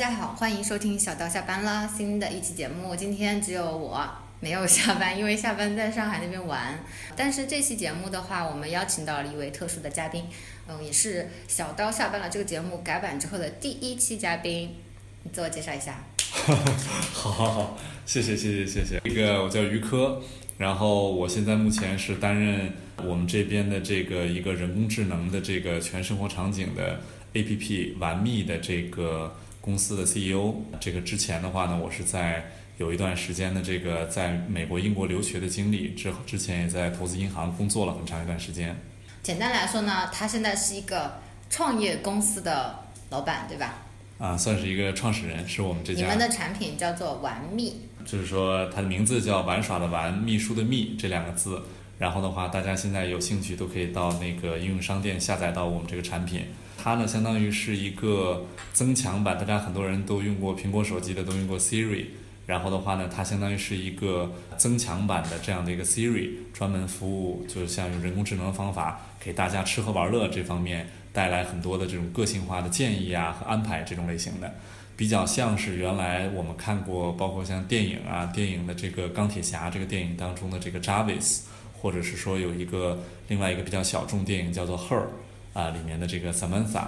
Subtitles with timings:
[0.00, 2.96] 大家好，欢迎收听小刀下班了新的一期节目。
[2.96, 4.02] 今天只有我
[4.40, 6.82] 没有下班，因为下班在上海那边玩。
[7.14, 10.24] 但是这期节目的话，我们邀请到了一位特殊的嘉宾，
[10.68, 14.74] 嗯，也是小刀下班了这个节目改版之后的第一期嘉宾。
[15.22, 16.02] 你自我介绍一下。
[17.12, 19.00] 好好好，谢谢谢谢谢谢。
[19.04, 20.22] 这个我叫于科，
[20.56, 22.72] 然后我现在目前是担任
[23.04, 27.02] 我们这边的这个一个人工智能的这个全生活场景的
[27.34, 30.54] APP 玩蜜的这个公司的 CEO。
[30.80, 38.76] 这个之前的话呢，我是在有一段时间的这个在美国、英国留学的经历，之之前也在投资银行工作了很长一段时间。
[39.22, 43.74] 简单来说呢，他现在是一个创业公司的老板，对吧？
[44.18, 46.00] 啊，算是一个创始人，是我们这家。
[46.00, 51.62] 你们的产品叫做玩蜜，就是说它的名字叫玩耍的玩，秘书的秘这两个字。
[51.98, 56.46] 然后的话，大家现在有兴趣都可以到那个应用商店下载到我们这个产品。
[56.80, 62.06] 它呢，相当于是一个增强版，大家很多人都用过苹果手机的，都用过 Siri。
[62.46, 70.88] 然后的话呢，它相当于是一个增强版的这样的一个 Siri，专门服务，就是像用人工智能的方法给大家吃喝玩乐这方面。
[71.12, 74.54] 带来很多的这种个性化的建议啊和安排这种类型的，
[74.96, 81.40] 比较像是原来我们看过，包括像电影啊电影的这个钢铁侠这个电影当中的这个 Jarvis，
[81.76, 85.06] 或者是说有一个另外一个比较小众电影叫做 Her，
[85.52, 86.84] 啊里面的这个 Samantha，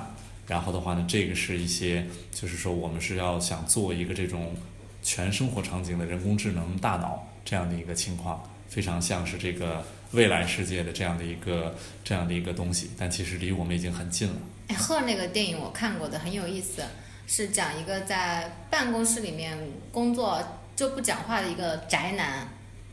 [0.46, 4.54] 然后的话呢，这个是一些就是说我们是要想做一个这种
[5.02, 9.84] 全生活场景的人工智能大脑这样的一个情况，非常像是这个。
[10.12, 11.74] 未来世界的这样的一个
[12.04, 14.34] 这样的一个东西，但其实离我们已经很近了。
[14.68, 16.82] 哎，赫那个电影我看过的很有意思，
[17.26, 19.56] 是讲一个在办公室里面
[19.90, 20.38] 工作
[20.76, 22.46] 就不讲话的一个宅男，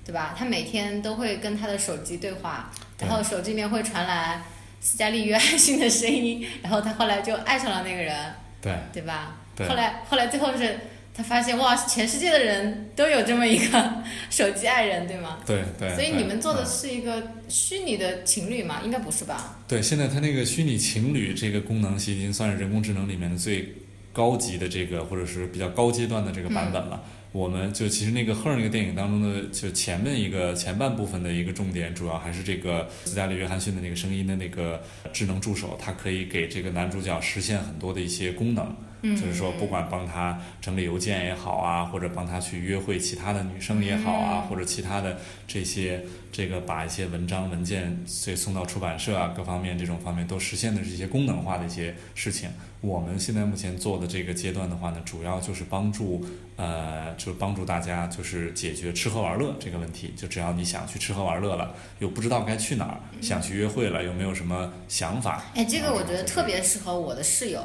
[0.06, 0.34] 对吧？
[0.40, 4.42] 他每天都会跟他的手机对话，然后手机里面会传来
[4.82, 9.38] 斯嘉丽约翰逊的声音，然后他后来就爱上了那个人，对，对吧？
[9.56, 9.68] 对。
[9.68, 10.80] 后来后来最后是。
[11.12, 15.40] 他发现哇，全世界的人都有这么一个 手机爱人，对吗？
[15.46, 15.94] 对对。
[15.94, 18.80] 所以你们做的是一个虚拟的情侣吗？
[18.86, 19.58] 应该不是吧？
[19.68, 23.76] 对，现在它那个虚拟情侣这个功能，已经算是人工智能里面的最
[24.14, 27.04] 高级的这个，或者是比较高阶段的这个版本了。
[27.32, 34.82] 我们就其实那个《赫尔》那个电影当中的，就前面一个前半部分的一个重点，主要还是这个斯嘉丽·约翰逊的那个声音的那个
[35.14, 38.76] 智能助手，它可以给这个男主角实现很多的一些功能。
[39.02, 45.18] 就是说，不管帮他整理邮件也好啊，或者帮他去约会其他的女生也好啊，或者其他的
[45.48, 52.50] 这些这个把一些文章文件所以送到出版社啊，各方面这种方面都实现的这些功能化的一些事情。
[52.82, 60.14] 我们现在目前做的这个阶段的话呢，主要就是帮助呃，就帮助大家就是解决吃喝玩乐这个问题。
[60.16, 65.44] 就只要你想去吃喝玩乐了，又不知道该去哪儿，想去约会了，又没有什么想法。
[65.56, 67.62] 哎，这个我觉得特别适合我的室友。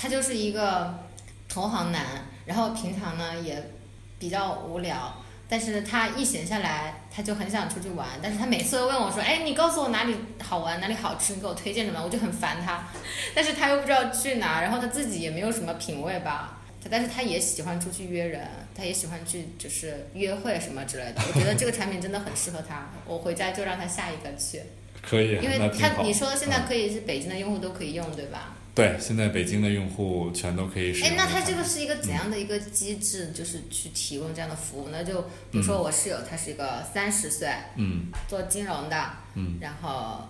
[0.00, 0.94] 他就是一个
[1.48, 2.04] 同行男，
[2.46, 3.70] 然后平常呢也
[4.18, 5.12] 比较无聊，
[5.48, 12.86] 但是他一闲下来，他就很想出去玩，但是他每次都问我说，哎，你告诉我哪里好玩，哪里好吃，你给我推荐什么，我就很烦他，
[13.34, 24.62] 但是他又不知道去哪，然后他自己也没有什么品味吧，他但是他也喜欢出去约人，他也喜欢去就是约会什么之类的，我觉得这个产品真的很适合他，我回家就让他下一个去，
[25.02, 28.54] 可以，因为他你说现在可以是北京的用户都可以用，对吧？
[28.78, 31.08] 对，现在北京的用户全都可以使用。
[31.08, 33.32] 哎，那它这个是一个怎样的一个机制？
[33.32, 34.90] 就是去提供这样的服务？
[34.90, 40.28] 呢就比如说我室友，他是一个三十岁，嗯，做金融的，嗯，然后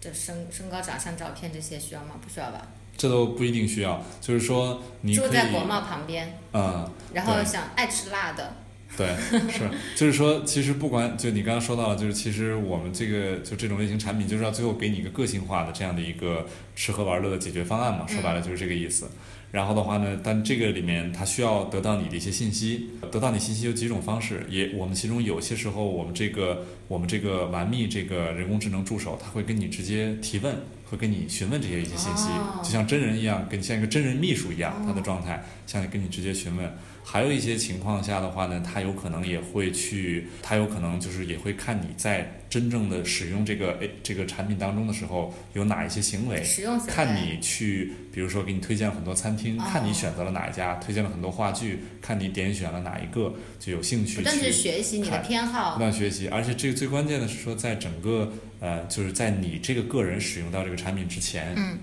[0.00, 2.18] 就身身高、长相、照片这些需要吗？
[2.20, 2.66] 不需要吧？
[2.96, 8.52] 这都不一定需要，就是说你住在国贸旁边，嗯，然后想爱吃辣的。
[8.96, 9.08] 对，
[9.50, 19.06] 是，就是说，其实不管就你刚刚说到了，就是其实我们这个就这种类型产品，就是要最后给你一个个性化的这样的一个吃喝玩乐的解决方案嘛，说白了就是这个意思。
[19.52, 30.54] 然后的话呢，但这个里面它需要得到你的一些信息，得到你信息有几种方式，也我们其中有些时候我们这个我们这个玩密这个人工智能助手，它会跟你直接提问，
[30.90, 32.28] 会跟你询问这些一些信息，
[32.62, 36.72] 就像真人一样，跟像一个真人秘书一样，他的状态像你跟你直接询问。
[37.08, 46.44] 还有一些情况下的话呢，他有可能也会去，他有可能就是也会看你在真正的使用这个诶这个产品当中的时候有哪一些行为，
[46.88, 54.16] 看你去，比如说给你推荐很多餐厅，看你选择了哪一家，推荐了很多话剧，看你点选了哪一个就有兴趣。
[54.16, 61.78] 不断学习你的偏好，不断学习，而且这个最关键的是说，在整个呃就是在你这个个人使用到这个产品之前，嗯。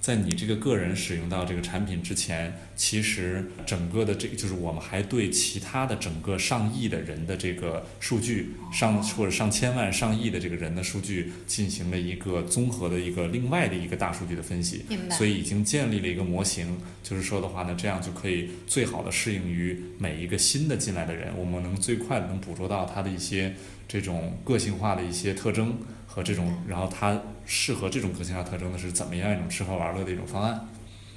[0.00, 15.16] 在你这个个人使用到这个产品之前，其实整个的这个就是我们还对其他的整个上亿的人的这个数据，上或者上千万、上亿的这个人的数据进行了一个综合的一个另外的一个大数据的分析，明白。
[15.16, 23.52] 所以已经建立了一个模型，就是说的话呢，这样就可以最好的适应于每一个新的进来的人，我们能最快的能捕捉到他的一些
[23.88, 25.76] 这种个性化的一些特征
[26.18, 27.16] 和这种，然后他
[27.46, 30.68] 适合这种个性化特征的是怎么样一种吃喝玩乐的一种方案。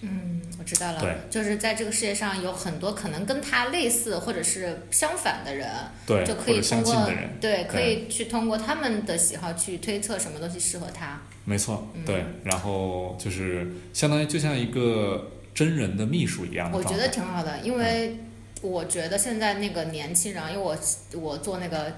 [0.01, 0.99] 嗯，我知道了。
[0.99, 5.67] 对，就是在这个世界上有很多可能跟他类似或者是相反的人，
[6.05, 7.09] 对，就可以通过
[7.39, 11.19] 对，可以去通过他们的喜好去推测什么东西适合他。
[11.45, 16.77] 没错，嗯对，然后就是相当于就像一个真人的秘书一样的。
[16.77, 18.17] 我觉得挺好的，因为
[18.61, 20.77] 我觉得现在那个年轻人，因为我
[21.19, 21.97] 我做那个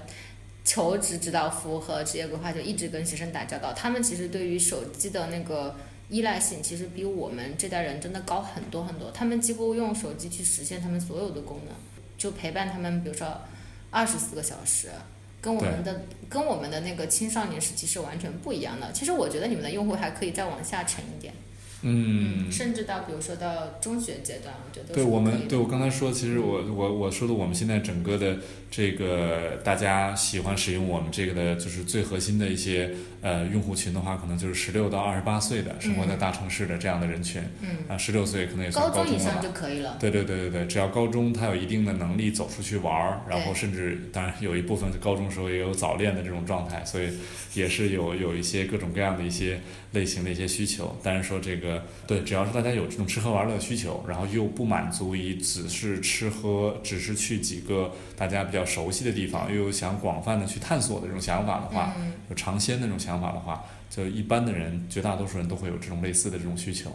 [0.64, 5.76] 求职指导服务和职业规划，就一直跟学生打交道，他们其实对于手机的那个
[6.08, 9.10] 依赖性，其实比我们这代人真的高很多很多。
[9.12, 11.74] 他们几乎用手机去实现他们所有的功能，
[12.16, 13.40] 就陪伴他们，比如说
[13.90, 14.88] 二十四个小时。
[15.44, 18.90] 跟我们的跟我们的那个青少年时期是完全不一样的。
[18.92, 21.34] 其实我觉得你们的用户还可以再往下沉一点，
[21.82, 28.38] 嗯，甚至到比如说到中学阶段，我觉得对我们，对我刚才说，其实我我我说的，我们现在整个的
[28.70, 37.42] 这个大家喜欢使用我们这个的，就是最核心的一些呃用户群的话，可能就是十六到二十八岁的，生活在大城市的这样的人群。
[37.60, 39.42] 嗯，啊，十六岁可能也算高中以上。
[39.42, 39.98] 就可以了。
[40.00, 47.08] 对对对对对，只要高中他有一定的能力走出去玩儿，然后甚至当然有一部分高中时候也有早恋的这种状态，所以
[47.52, 49.60] 也是有有一些各种各样的一些
[49.92, 50.96] 类型的一些需求。
[51.02, 51.73] 但是说这个
[52.06, 66.94] 对，只要是大家有这种吃喝玩乐的需求，然后又不满足于只是吃喝，只是去几个大家比较熟悉的地方，又有想广泛的去探索的这种想法的话，嗯，有尝鲜的这种想法的话，就一般的人，绝大多数人都会有这种类似的这种需求。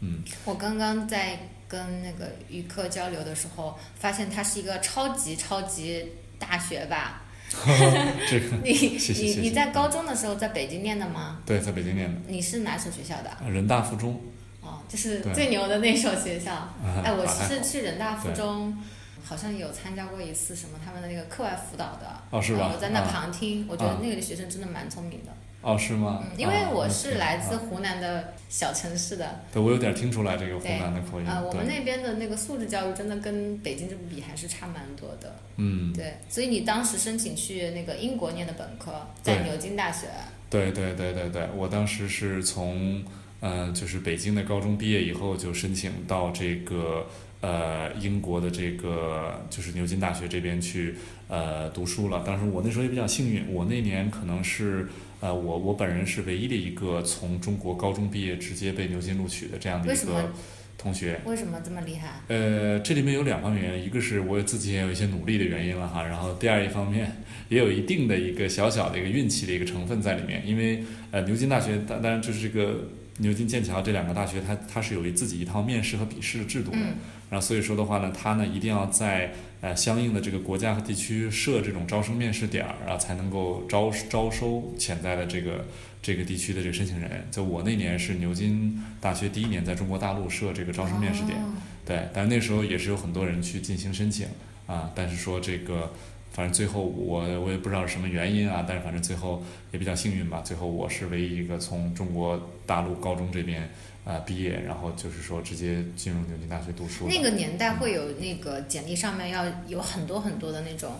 [0.00, 6.04] 嗯，我刚刚在跟那个于客交流的时候，发现他是一个超级超级
[6.38, 7.22] 大学霸。
[8.28, 11.38] 这个 你你你在高中的时候在北京念的吗？
[11.46, 13.50] 对，在北京念的你是哪所学校的？
[13.50, 14.20] 人大附中。
[14.60, 16.52] 哦，就是最牛的那所学校。
[16.52, 18.76] 啊哎，我是去人大附中，
[19.24, 22.22] 好像有参加过一次什么他们的那个课外辅导的。
[22.30, 22.70] 哦，是吧？
[22.74, 25.32] 我在那啊旁听，我觉得啊那个学生真的蛮聪明的。
[25.60, 26.22] 哦，是吗？
[26.22, 31.26] 嗯，因为啊我是来自啊湖南的小城市的，对，我有点听出来这个湖南的口音。
[31.26, 35.34] 啊，我们，那边的那个素质教育真的跟北京这比还是差蛮多的。
[35.56, 40.06] 嗯，对，所以你当时申请去那个英国念的本科，在牛津大学。
[40.48, 43.04] 对对对对对，我当时是从
[43.40, 47.06] 呃，就是北京的高中毕业以后，就申请到这个
[47.40, 50.94] 呃英国的这个就是牛津大学这边去
[51.28, 52.22] 呃读书了。
[52.24, 54.88] 当时我那时候也比较幸运，我那年可能是
[55.20, 60.32] 呃我我本人是唯一的一个从中国高中毕业直接被牛津录取的这样的一个
[60.76, 61.20] 同学。
[61.26, 62.20] 为什么这么厉害？
[62.28, 76.94] 呃，这里面有两方面原因，一个是我自己也有一些努力的原因了哈，然后第二一方面也有一定的一个小小的一个运气的一个成分在里面，因为呃牛津大学当当然就是这个牛津、剑桥这两个大学，它它是有一自己一套面试和笔试的制度的，嗯
[77.30, 85.64] 然后所以说的话呢，它呢一定要在呃相应的这个国家和地区设这种招生面试点儿，啊才能够招招收潜在的这个
[86.00, 87.26] 这个地区的这个申请人。
[87.30, 91.38] 就我那年是牛津大学第一年在中国大陆设这个招生面试点。
[91.38, 91.54] 哦
[91.88, 94.26] 对，但是那时候也是有很多人去进行申请
[94.66, 95.90] 啊，但是说这个，
[96.30, 103.70] 反正最后我我也不知道是什么原因啊，但是反正最后也比较幸运吧，最后我是唯一一个从中国大陆高中这边
[104.08, 107.06] 啊毕业，然后就是说直接进入牛津大学读书。
[107.06, 110.92] 那个年代会有那个简历上面要有很多很多的那种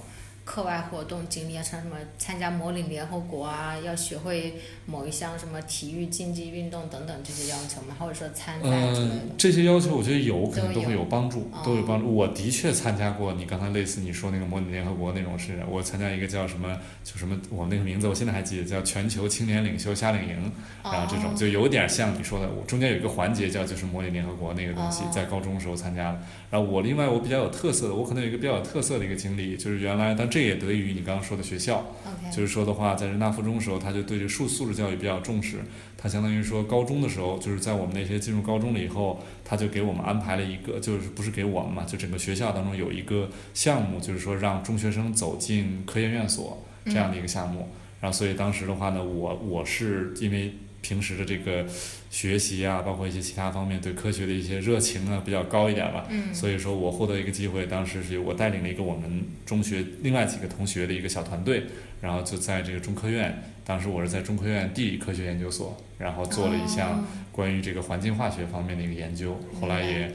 [0.49, 4.55] 课外活动经历啊，像什么参加模拟联合国啊，要学会
[4.87, 7.95] 某一项什么体育竞技运动等等这些要求吗？
[7.99, 9.31] 或者说参赛之类的嗯，？
[9.37, 12.13] 这些要求我觉得有，可能都会有帮助，哦都有帮助。
[12.13, 16.75] 我的确参加过你刚才类似你说那个模拟联合国那种事，我参加一个叫什么，
[17.05, 20.51] 就什么，我那个名字我现在还记得，叫全球青年领袖夏令营。
[20.83, 26.21] 然后这种哦就有点像你说的，我中间有一个环节叫就是模拟联合国那个东西哦，在高中的时候参加的。
[26.51, 31.85] 然后我另外我比较有特色的，我可能有一个比较有特色的一个经历，就是原来，但这也得益于你刚刚说的学校
[32.33, 35.59] 就是说的话，在人大附中的时候，他就对这个素素质教育比较重视。
[35.97, 47.69] 他相当于说高中的时候，就是在我们那些进入高中了以后，他就给我们安排了一个，就是不是给我们嘛，就整个学校当中有一个项目，就是说让中学生走进科研院所这样的一个项目。
[48.01, 51.67] 然后所以当时的话呢，我我是因为平时的这个
[52.11, 56.07] 学习啊，包括一些其他方面对科学的一些热情啊比较高一点吧。
[56.09, 56.35] 嗯。
[56.35, 61.65] 所以说我获得一个机会，当时是我带领了一个我们中学另外几个同学的一个小团队，
[62.01, 67.05] 然后就在这个中科院，当时我是在中科院地理科学研究所，然后做了一项哦。
[67.33, 70.13] 关于这个环境化学方面的一个研究，后来也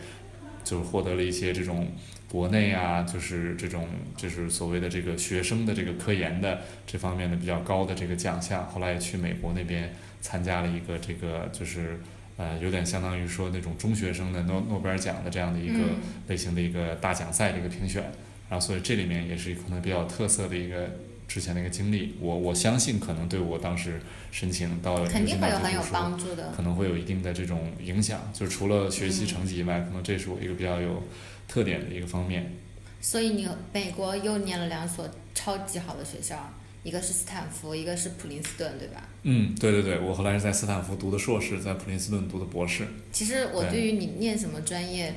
[0.64, 1.88] 就是获得了一些这种
[2.30, 9.94] 国内啊，就是这种就是所谓的这个学生的这个科研的这方面的比较高的这个奖项，后来也去美国那边
[10.24, 12.00] 参加了一个这个就是。
[12.36, 18.02] 呃，有点相当于说那种中学生的诺诺贝尔奖的这样的一个嗯类型的一个大奖赛的一个评选，
[18.50, 20.90] 然后所以这里面也是可能比较有特色的一个
[21.28, 24.02] 之前的一个经历，我我相信可能对我当时
[24.32, 26.52] 申请到肯定会有很有帮助的。
[26.56, 31.04] 可能会有一定的这种影响，就是除了学习成绩以外，可能这是我一个比较有
[31.48, 32.52] 特点的一个方面。
[33.00, 36.52] 所以你美国又念了两所超级好的学校，
[36.84, 39.08] 一个是斯坦福，一个是普林斯顿，对吧？
[39.24, 42.86] 嗯，对对对，我后来是在斯坦福读的硕士，在普林斯顿读的博士。
[43.12, 45.16] 其实我对对于你念什么专业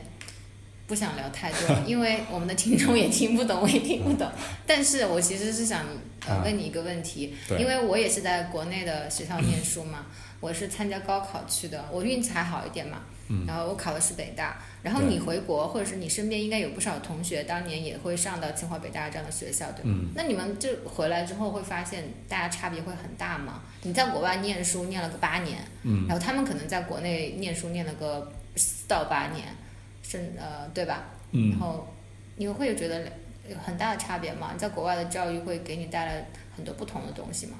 [0.87, 4.31] 不想聊太多，因为我们的听众也听不懂，我也听不懂。
[4.65, 5.85] 但是我其实是想
[6.45, 10.07] 问你一个问题，对因为我也是在国内的学校念书嘛，
[10.41, 19.97] 我是参加高考去的，我运气还好一点嘛，嗯然后我考的是北大，然后你回国或者是你身边应该有不少同学当年也会上到清华北大这样的学校，对吗？
[19.99, 23.63] 嗯，那你们就回来之后会发现大家差别会很大吗？
[23.83, 29.47] 你在国外念书念了个八年，嗯，然后他们可能在国内念书念了个四到八年，
[30.03, 31.05] 甚呃对吧？
[31.33, 31.93] 然嗯，后
[32.37, 33.01] 你会有觉得
[33.49, 34.51] 有很大的差别吗？
[34.53, 37.57] 你在国外的教育会给你带来很多不同的东西吗？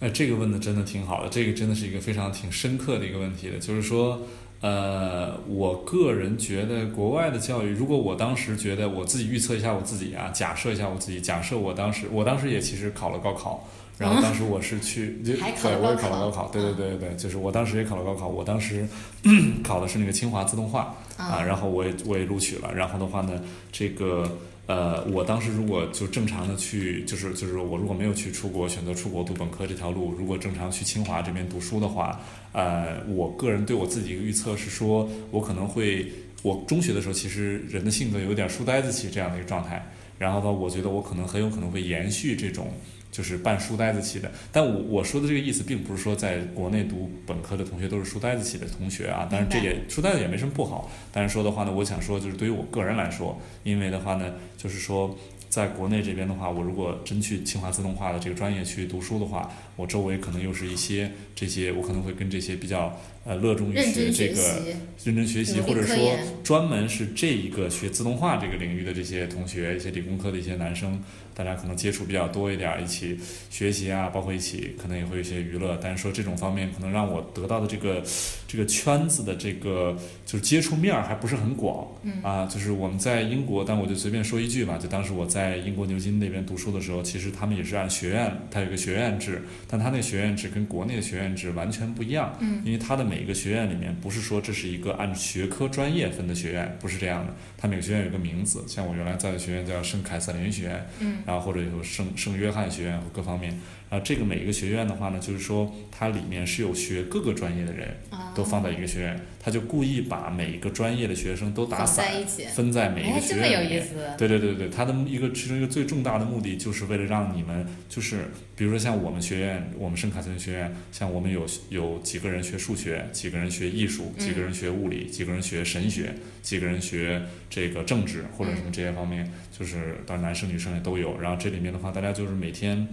[0.00, 4.22] 哎，这个问的真的挺好的，这个真的是一个非常挺深刻的一个问题的，就是说。
[4.62, 18.88] 呃，我个人觉得国外的教育，如果我当时觉得我自己预测一下我自己啊，假设一下我自己，假设我当时，我当时也其实考了高考，然后当时我是去，对，我也考了高考高考，对对对对对，就是我当时也考了高考，我当时
[19.62, 23.38] 考的是那个清华自动化啊，然后我也我也录取了，然后的话呢，
[23.70, 24.26] 这个
[24.66, 32.20] 呃，我当时如果就正常的去，就是就是我如果没有去出国，选择出国读本科这条路，如果正常去清华这边读书的话，
[32.52, 36.10] 呃，我个人对我自己一个预测是说，我可能会，
[36.42, 39.86] 我中学的时候其实人的性格有点书呆子气这样的一个状态，
[40.18, 42.68] 然后呢，我觉得我可能很有可能会延续这种。
[43.16, 50.90] 就是半书呆子气的，但我我说的这个意思，并不是说在国内读本科的同学都是书呆子气的同学啊，当然这也书呆子也没什么不好。
[51.10, 55.16] 但是说的话呢，我想说就是对于我个人来说，因为的话呢，就是说
[55.48, 62.94] 在国内这边的话，我如果真去清华自动化的这个专业去读书的话，我周围可能又是一些这些，我可能会跟这些比较
[63.26, 64.62] 呃热衷于学这个，
[65.04, 65.96] 认真学习，或者说
[66.44, 71.00] 专门是这一个学自动化这个领域的这些同学，一些理工科的一些男生，
[71.34, 73.18] 大家可能接触比较多一点儿，一起
[73.50, 75.78] 学习啊，包括一起可能也会有一些娱乐。
[75.82, 78.02] 但是说这种方面可能让我得到的这个
[78.46, 101.18] 这个圈子的这个就是接触面儿还不是很广，嗯啊，就是我们在英国，但我就随便说一句吧，就当时我在英国牛津那边读书的时候，其实他们也是按学院，它有一个学院制，但它那个学院制跟国内的学院制完全不一样，嗯因为它的每一个学院里面不是说这是一个按学科专业分的学院，不是这样的，它每个学院有个名字，像我原来在的学院叫圣凯瑟琳学院，嗯。
[101.26, 103.58] 然后或者有圣圣约翰学院和各方面，
[103.88, 113.76] 然后这个每一个学院的话呢，就是说它里面是有学各个专业的人啊，都放在一个学院，他就故意把每一个专业的学生都打散在，一起，分在每一个，哎这么学院里面。
[113.76, 118.24] 有意思，对对对对，他的一个其中一个最重大的目的，就是为了让你们，就是
[118.56, 126.12] 比如说像我们学院，我们圣卡斯林学院，像我们有有几个人学数学，几个人学艺术，几个人学物理，几个人学神学，
[126.42, 131.18] 几个人学这个政治或者什么这些方面，就是当然男生女生也都有。
[131.20, 132.86] 然后这里面的话，大家就是每天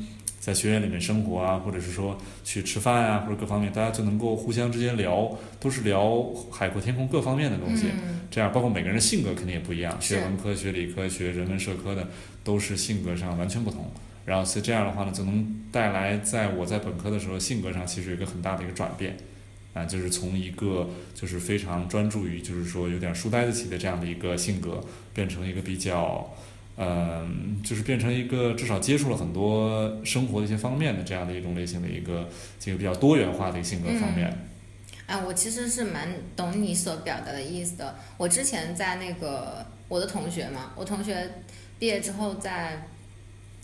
[0.45, 6.21] 在学院里面生活啊，或者是说去吃饭啊，或者各方面，大家就能够互相之间聊，都是聊
[6.51, 7.85] 海阔天空各方面的东西。
[7.87, 12.09] 嗯这样，包括每个人的性格肯定也不一样，学文科、学理科、学人文社科的，
[12.43, 13.89] 都是性格上完全不同。
[14.25, 19.15] 然后，所以这样的话呢，就能带来在我在本科的时候性格上其实有一个很大的一个转变，
[19.73, 24.81] 啊，就是从一个就是非常专注于就是说有点书呆子气的这样的一个性格，
[25.13, 26.33] 变成一个比较，
[26.75, 32.27] 嗯、就是变成一个至少接触了很多生活的一些方面的这样的一种类型的一个
[32.59, 34.35] 这个比较多元化的一个性格方面。
[35.05, 37.95] 哎，我其实是蛮懂你所表达的意思的。
[38.17, 41.29] 我之前在那个我的同学嘛，我同学
[41.77, 42.87] 毕业之后在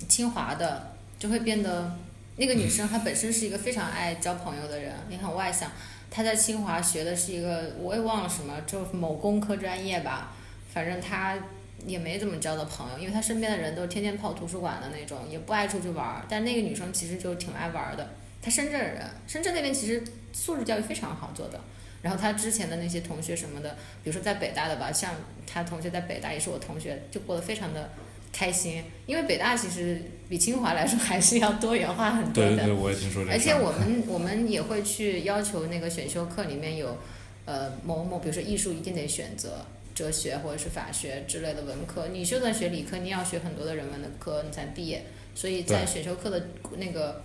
[0.08, 1.98] 清华的，就会变得
[2.36, 5.72] 那个女生她本身是一个非常爱交朋友的人，也很外向。
[6.12, 10.34] 她在清华学的是一个我也忘了什么，就是某工科专业吧，
[10.74, 11.38] 反正她
[11.86, 16.26] 也没怎么交到朋友，因为她身边的人都是天天泡图书馆的那种，也不爱出去玩儿。
[16.30, 18.10] 但那个女生其实就挺爱玩儿的。
[18.42, 21.60] 她深圳人，深圳那边其实素质教育非常好做的。
[22.02, 23.72] 然后她之前的那些同学什么的，
[24.04, 25.14] 比如说在北大的吧，像
[25.46, 27.90] 她同学在北大也是我同学，就过得非常的
[28.32, 28.84] 开心。
[29.06, 32.56] 因为北大其实比清华来说还是要多元化很多的。
[32.56, 36.98] 对对，我也听说这而且我们 我们也会去要求那个选修课里面有，
[37.44, 39.66] 呃某某，比如说艺术一定得选择
[40.00, 42.08] 哲学或者是法学之类的文科。
[42.08, 45.04] 你就算学理科，你要学很多的人文的科，你才毕业。
[45.36, 47.24] 所以在选修课的那个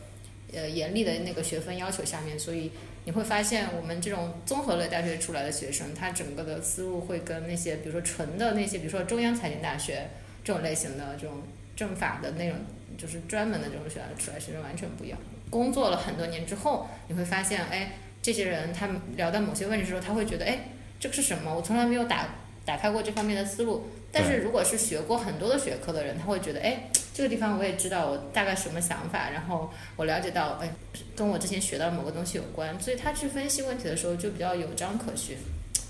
[0.53, 2.71] 呃严厉的那个学分要求下面，所以。
[3.07, 10.09] 你会发现，我们这种综合类大学出来的学生，他整个的思路会跟那些，比如说纯的那些，比如说中央财经大学
[10.43, 11.43] 这种类型的这种
[11.77, 12.57] 政法的那种，
[12.97, 15.19] 就是专门的这种学校出来学生完全不一样。
[15.51, 21.55] 工作了很多年之后，你会发现，哎，这些人他们聊到某些问题的时候，他会觉得，哎，这个是什么？
[21.55, 22.27] 我从来没有打
[22.65, 23.89] 打开过这方面的思路。
[24.13, 30.73] 但是如果是学过很多的学科的人，他会觉得，哎，这个地方我也知道我大概什么想法，然后我了解到，哎，
[31.17, 35.37] 跟我之前学到某个东西有关，所以他去分析问题的时候就比较有章可循。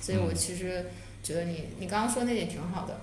[0.00, 0.86] 所以我其实
[1.22, 2.98] 觉得你你刚刚说那点挺好的。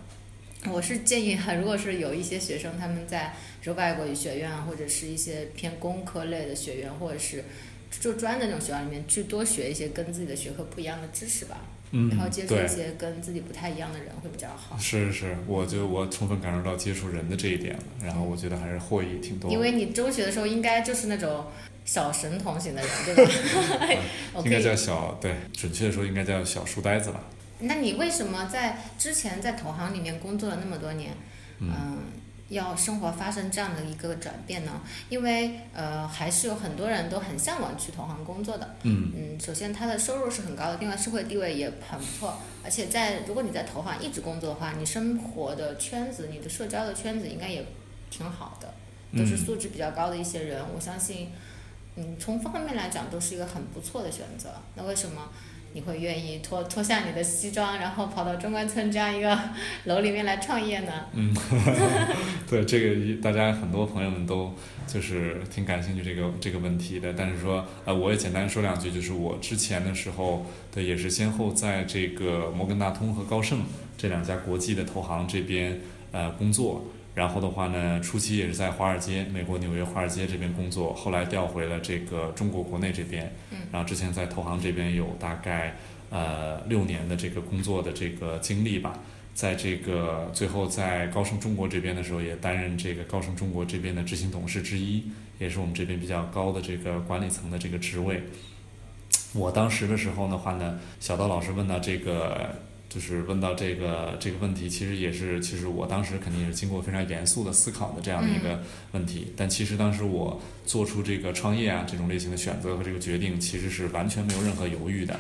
[0.72, 7.44] 我是建议哈， 如果是有一些学生他们在说外国语学院啊，或者是一些偏工科类的学院，或者是
[8.00, 11.62] 就专的那种学校里面，去多学一些跟自己的学科不一样的知识吧。
[11.92, 14.78] 然后接触一些跟自己不太一样的人会比较好。
[14.78, 19.52] 是是是，我就我充分感受到接触人的这一点了，然后我觉得还是获益挺多。
[19.52, 21.46] 因为你中学的时候应该就是那种
[21.84, 23.32] 小神童型的人，对吧？
[24.46, 27.22] 应该叫小，对，准确的说应该叫小书呆子吧。
[27.60, 31.12] 那你为什么在之前在投行里面工作了那么多年？
[31.60, 31.72] 嗯。
[32.52, 34.82] 要生活发生这样的一个转变呢？
[35.08, 38.76] 因为呃，还是有很多人都很向往去投行工作的。
[38.84, 42.38] 嗯嗯，首先他的收入是很高的，另外社会地位也很不错。
[42.62, 47.66] 而且在如果你在投行一直工作的话，你生活的圈子、你的社交的圈子应该也
[48.10, 48.74] 挺好的，
[49.18, 50.62] 都是素质比较高的一些人。
[50.76, 51.30] 我相信，
[51.96, 54.50] 嗯，从方面来讲都是一个很不错的选择。
[54.76, 55.30] 那为什么？
[55.74, 59.40] 你会愿意脱脱下你的西装，然后跑到中关村这样一个
[59.86, 60.92] 楼里面来创业呢？
[61.14, 61.34] 嗯，
[62.50, 64.54] 对，这个大家很多朋友们都
[64.86, 67.14] 就是挺感兴趣这个这个问题的。
[67.14, 73.62] 但是说，呃，我也简单说两句，就是我之前的时候，对，也是先后在这个摩根大通和高盛
[73.98, 75.80] 这两家国际的投行这边
[76.12, 76.86] 呃工作。
[77.14, 83.34] 然后的话呢，初期也是在华尔街，美国纽约华尔街这边工作，后来调回了这个中国国内这边。
[83.52, 83.58] 嗯。
[83.70, 85.76] 然后之前在投行这边有大概
[86.10, 88.98] 呃六年的这个工作的这个经历吧，
[89.34, 95.04] 在这个最后在高盛中国这边的时候，也担任这个高盛中国这边的执行董事之一，
[95.38, 98.24] 也是我们这边比较高的这个管理层的这个职位。
[99.34, 102.56] 我当时的时候的话呢，小刀老师问到这个。
[102.94, 109.32] 就是问到这个这个问题，其实也是，其实我当时肯定也是经过非常严肃的思考的这样的一个问题。
[109.38, 115.18] 但其实当时我做出这个创业啊这种类型的选择和这个决定，其实是完全没有任何犹豫的。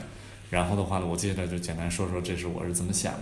[0.50, 3.20] 然后的话呢，我接下来就简单说说这是我是怎么想的。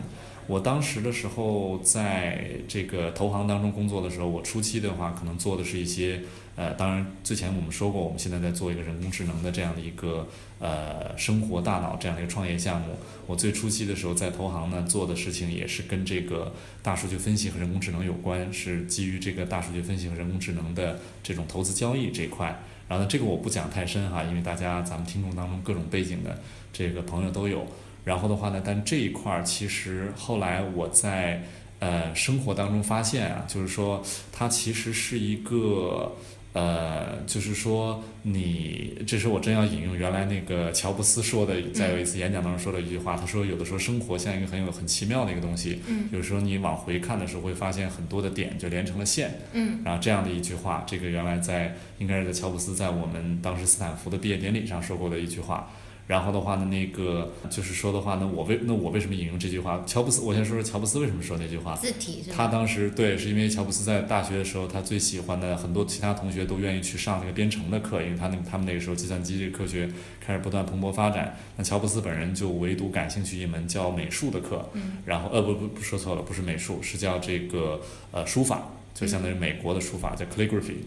[0.50, 6.22] 我当时的时候在这个投行当中工作的时候，我初期的话可能做的是一些。
[6.56, 10.28] 呃，当然，之前我们说过，我们现在在做一个人工智能的这样的一个
[10.60, 12.98] 呃生活大脑这样的一个创业项目。
[13.28, 16.52] 我最初期的时候在投行呢做的事情也是跟这个
[16.84, 22.48] 大数据分析和人工智能有关，是基于这个大数据分析和人工智能的这种投资交易这一块。
[22.90, 26.42] 然后呢，这个我不讲太深哈，因为大家咱们听众当中各种背景的
[26.74, 27.66] 这个朋友都有。
[28.10, 31.44] 然后的话呢，但这一块儿其实后来我在
[31.78, 36.12] 呃生活当中发现啊，就是说它其实是一个。
[36.52, 55.70] 呃，就是说，你这是我真要引用原来那个乔布斯说的，在有一次演讲当中说的一句话，他说有的时候生活像一个很有很奇妙的一个东西，嗯有时候你往回看的时候会发现很多的点就连成了线，嗯，然后这样的一句话，这个原来在应该是在乔布斯在我们当时斯坦福的毕业典礼上说过的一句话。
[56.10, 59.84] 然后的话呢，那个就是说的话呢，我为那我为什么引用这句话？
[59.86, 61.76] 乔布斯，我先说说乔布斯为什么说那句话。
[61.76, 69.88] 字体是他当时对，是因为乔布斯在大学的时候，他最喜欢的很多其他同学都愿意去上那个编程的课，因为他那他们那个时候计算机这个科学
[70.20, 71.38] 开始不断蓬勃发展。
[71.58, 74.68] 那乔布斯本人就唯独感兴趣一门叫美术的课，
[75.06, 77.80] 然后呃不不不说错了，不是美术，是叫这个
[78.12, 78.64] 呃书法，
[78.96, 80.78] 就相当于美国的书法叫 calligraphy。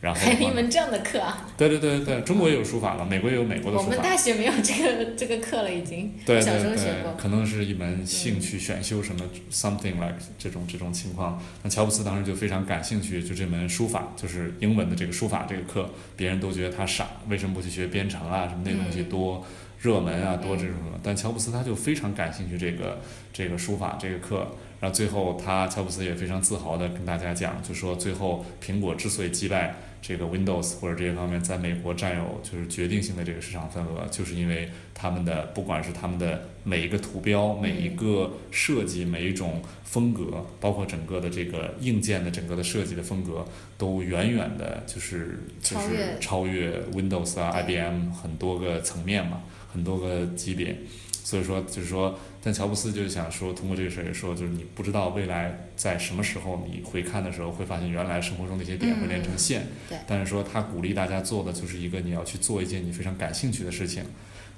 [0.00, 1.48] 然后还有一门这样的课啊？
[1.56, 3.90] 对对对对，中国也有书法了，美国也有美国的书法。
[3.90, 6.14] 我们大学没有这个这个课了，已经。
[6.24, 11.42] 对对对，可能是一门兴趣选修什么 something like 这种这种情况。
[11.64, 18.46] 那乔布斯当时就非常感兴趣，就这门书法，就是英文的这个书法这个课，别人都觉得他傻，为什么不去学编程啊？
[18.48, 19.44] 什么那东西多
[19.80, 20.74] 热门啊，多这种。
[21.02, 23.00] 但乔布斯他就非常感兴趣这个
[23.32, 24.46] 这个书法这个课。
[24.80, 29.74] 然后最后他乔布斯也非常自豪的跟大家讲，就说最后苹果之所以击败。
[30.00, 43.44] 这个 Windows 或者这些方面在美国占有就是决定性的这个市场份额，就是因为他们的不管是他们的每一个图标、每一个设计、每一种风格，包括整个的这个硬件的整个的设计的风格，
[43.76, 50.76] 都远远的就是就是超越 Windows 啊、IBM 很多个层面嘛，很多个级别。
[51.24, 59.66] 所以说，就是说，但乔布斯就是想说，通过这个事儿也说，就是你不知道未来在什么时候你回看的时候，会发现原来生活中那些点会连成线。
[59.86, 59.98] 对。
[60.06, 64.02] 但是说他鼓励大家做的就是一个你要去做一件你非常感兴趣的事情。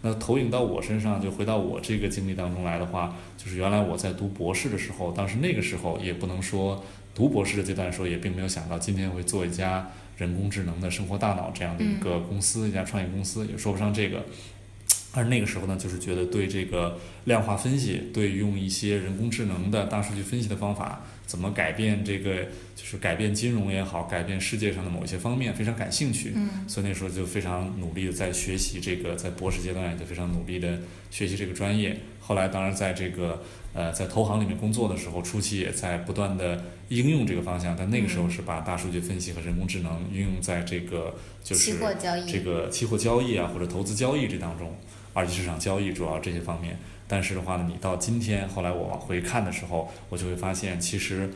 [0.03, 6.81] 那投影到我身上，就回到我这个经历当中来的话，就是原来我在读博士的时候，当时那个时候也不能说
[7.13, 14.25] 读博士的阶段的时候，也并没有想到今天会做一家人工智能的生活大脑这样的一个公司，一家创业公司，也说不上这个。
[15.13, 22.45] 而那个时候呢，就是觉得对这个量化分析，对用一些人工智能的大数据分析的方法，怎么改变这个，
[22.77, 26.33] 就是改变金融也好，改变世界上的某一些方面，非常感兴趣。
[26.37, 26.49] 嗯。
[26.69, 30.79] 所以那时候就非常努力的在学习这个，在博士阶段也就非常努力的
[31.11, 31.99] 学习这个专业。
[32.21, 33.43] 后来当然在这个
[33.75, 41.73] 呃在投行里面工作的时候，初期也在不断的应用这个方向，但那个时候是把大数据分析和人工智能运用在这个就是
[42.29, 44.73] 这个期货交易啊或者投资交易这当中。
[45.13, 51.31] 二级市场交易主要这些方面，但是的话呢，你到今天，后来我往回看的时候，我就会发现，其实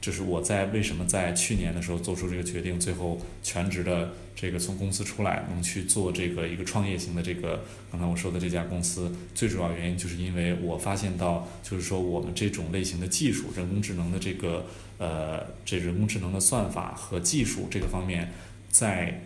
[0.00, 7.62] 就是我在为什么在去年的时候做出这个决定，最后全职的这个从公司出来，能去做这个一个创业型的这个
[7.92, 14.66] 刚才我说的这家公司，最主要原因就是因为我发现到，就是说我们这种类型的技术，人工智能的这个
[14.98, 18.32] 呃，这人工智能的算法和技术这个方面，
[18.68, 19.22] 在。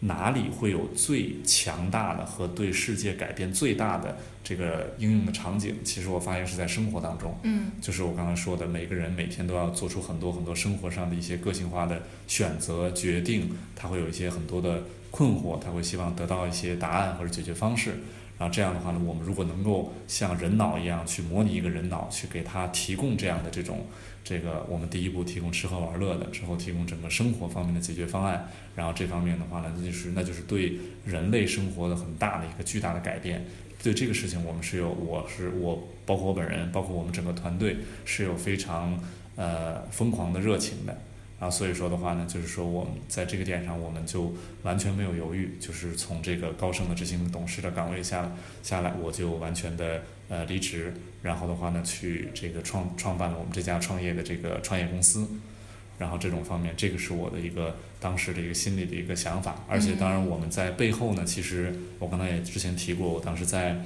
[0.00, 5.76] 哪里会有最强大的和对世界改变最大的这个应用的场景？
[5.82, 17.94] 其实我发现是在生活当中，嗯，就是我刚才说的，每个人每天都要做出很多很多生活上的一些个性化的选择决定，他会有一些很多的困惑，他会希望得到一些答案或者解决方式。
[18.38, 23.86] 然后这样的话呢，我们如果能够像人脑一样去模拟一个人脑，去给他提供这样的这种。
[24.28, 30.72] 这个我们第一步提供吃喝玩乐的，之后提供整个生活方面的解决方案，然后这方面的话呢，那就是那就是对
[31.04, 33.44] 人类生活的很大的一个巨大的改变。
[33.84, 38.98] 对这个事情，我们是有，我是我，包括我本人，包括我们整个团队是有非常
[39.36, 40.98] 呃疯狂的热情的。
[41.38, 44.34] 然后所以说的话呢，就是说我们在这个点上，我们就
[44.64, 48.32] 完全没有犹豫，就是从这个高盛的执行董事的岗位下
[48.64, 55.28] 下来，我就完全的呃离职，然后的话呢，去这个创创办了我们这家创业的这个创业公司。
[55.98, 59.64] 然后这种方面，这个是我的一个当时的一个心理的一个想法。
[59.68, 63.82] 而且当然我们在背后呢，其实我刚才也之前提过，我当时在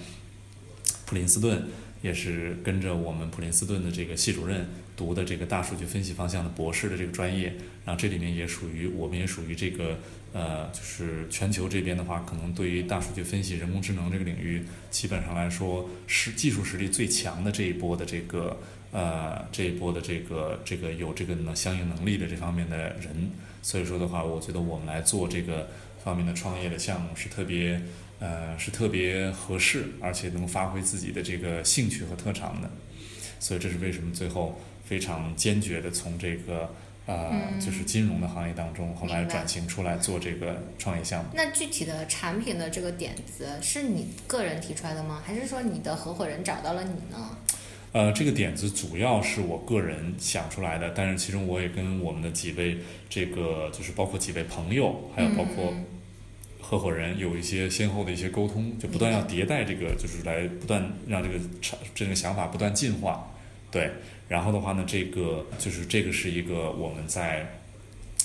[1.06, 1.68] 普林斯顿。
[2.02, 4.66] 也是跟着我们普林斯顿的这个系主任
[5.00, 7.46] 读的这个大数据分析方向的博士的这个专业，
[7.86, 9.98] 然后这里面也属于我们也属于这个
[10.34, 18.60] 呃，就是全球这边的话，可能对于大数据分析、人工智能这个领域，基本上来说是技术实力最强的这一波的这个
[18.92, 23.30] 呃这一波的这个这个有这个能相应能力的这方面的人，
[23.62, 25.70] 所以说的话，我觉得我们来做这个
[26.04, 27.80] 方面的创业的项目是特别。
[28.22, 32.70] 呃，是特别合适，而且能发挥自己的这个兴趣和特长的，
[33.38, 34.60] 所以这是为什么最后
[34.90, 36.68] 非常坚决的从这个
[37.06, 37.30] 呃，
[37.64, 41.30] 就是金融的行业当中，后来转型出来做这个创业项目。
[41.32, 45.22] 那具体的产品的这个点子是你个人提出来的吗？
[45.24, 47.36] 还是说你的合伙人找到了你呢？
[47.92, 55.72] 呃，这个点子主要是我个人想出来的，但是其中我也跟我们的几位这个就是包括几位朋友，还有包括。
[56.62, 63.28] 合伙人有一些先后的一些沟通，就不断要迭代这个，就是来不断让这个产这个想法不断进化，
[63.72, 63.90] 对。
[64.30, 67.44] 然后的话呢，这个就是这个是一个我们在，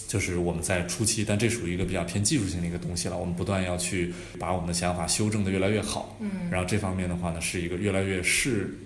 [0.07, 3.17] 就是我们在初期，但这属于一个比较偏技术性的一个东西了。
[3.17, 6.47] 我们不断要去把我们的想法修正的越来越好，嗯。
[6.51, 8.77] 然后这方面的话呢，是一个越来越是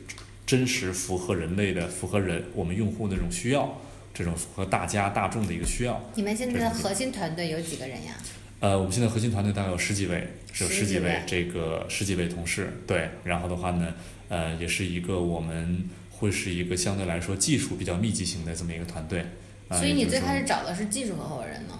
[0.46, 3.78] 真实符合人类的、符合人我们用户那种需要，
[4.14, 6.02] 这种符合大家大众的一个需要。
[6.16, 8.14] 你们现在的核心团队有几个人呀？
[8.62, 13.10] 呃，我们现在核心团队大概有十几位，是有十几位这个十几位同事，对。
[13.24, 13.94] 然后的话呢，
[14.30, 15.84] 呃，也是一个我们
[16.20, 19.26] 会是一个相对来说技术比较密集型的这么一个团队。
[19.72, 21.80] 所以你最开始找的是技术合伙人呢？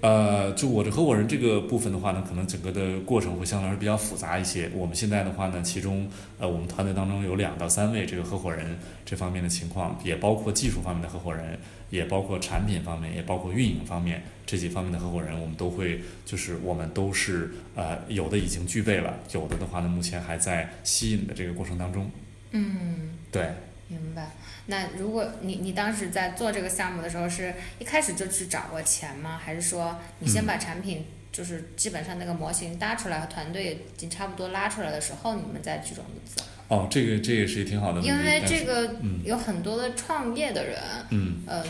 [0.00, 4.68] 呃，就我的合伙人这个部分的话呢，可能整个的过程会相对来说比较复杂一些。
[4.74, 11.56] 我们现在的话呢，其中呃，我们团队当中有两到三位这个合伙人这方面的情况，也包括技术方面的合伙人，
[11.90, 22.10] 也包括产品方面，也包括运营方面这几方面的合伙人，我们都会就是我们都是呃，有的已经具备了，有的的话呢，目前还在吸引的这个过程当中。
[22.52, 23.50] 嗯，对。
[23.88, 24.30] 明白。
[24.66, 29.38] 那如果你你当时在做这个项目的时候，是一开始就去找过钱吗？
[29.44, 36.42] 还是说你先把产品就是基本上那个模型搭出来，和团队已经差不多拉出来的时候，你们再去融资？
[36.68, 38.00] 哦，这个这也是挺好的。
[38.00, 41.62] 因为这个嗯有很多的创业的人，嗯，呃，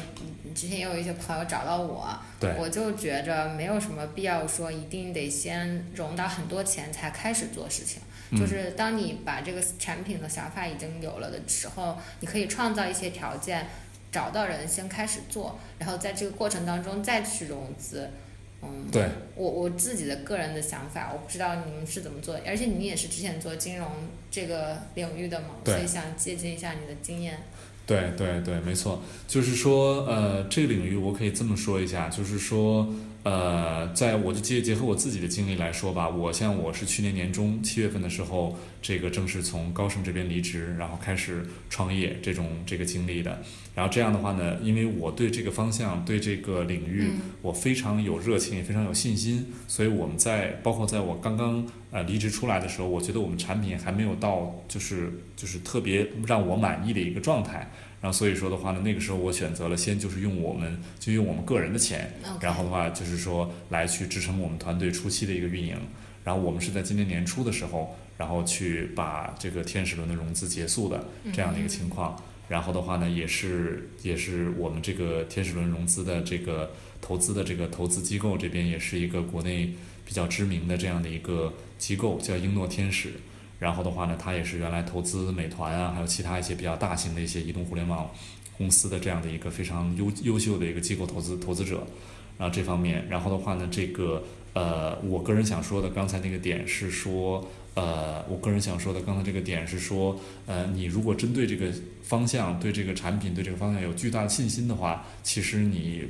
[0.54, 8.00] 之前也有一些朋友找到我，对，我就觉着没有什么必要说一定得先融到很多钱才开始做事情。
[8.32, 13.68] 嗯就是当你把这个产品的想法已经有了的时候，你可以创造一些条件，
[14.10, 18.10] 找到人先开始做，然后在这个过程当中再去融资。
[18.62, 23.88] 嗯，对，我我自己的个人的想法，我不知道你们是怎么做，而且你也是之前做金融
[24.30, 27.38] 这个领域的嘛，所以想借鉴一下你的经验。
[27.84, 32.88] 对对对，没错，就是说，呃，这个领域我可以这么说一下，就是说，
[33.24, 43.40] 呃，在我就结结合我自己的经历来说吧，我像我是去年年中七月份的时候，这个正式从高盛这边离职，然后开始创业这种这个经历的。
[43.76, 57.70] 然后这样的话呢，因为我对这个方向、对这个领域，嗯我非常有热情，也非常有信心，所以我们在包括在我刚刚呃离职出来的时候，我觉得我们产品还没有到就是就是特别让我满意的一个状态。
[58.02, 65.76] 然后所以说的话呢，那个时候我选择了先就是用我们就用我们个人的钱然后的话就是说来去支撑我们团队初期的一个运营。
[66.24, 72.20] 然后我们是在今年年初的时候，然后去把这个天使轮的融资结束的这样的一个情况。
[72.48, 83.14] 然后的话呢，也是也是我们这个天使轮融资的这个投资的这个投资机构这边也是一个国内比较知名的这样的一个机构，叫英诺天使。
[83.62, 88.10] 然后的话呢，他也是原来投资美团啊，还有其他一些比较大型的一些移动互联网
[88.58, 91.86] 公司的这样的一个非常优优秀的一个机构投资投资者。
[92.38, 101.72] 然后这方面，然后的话呢，这个呃，我个人想说的刚才那个点是说，呃，我个人想说的刚才这个点是说，呃，你如果针对这个
[102.02, 106.08] 方向、对这个产品、对这个方向有巨大的信心的话，其实你。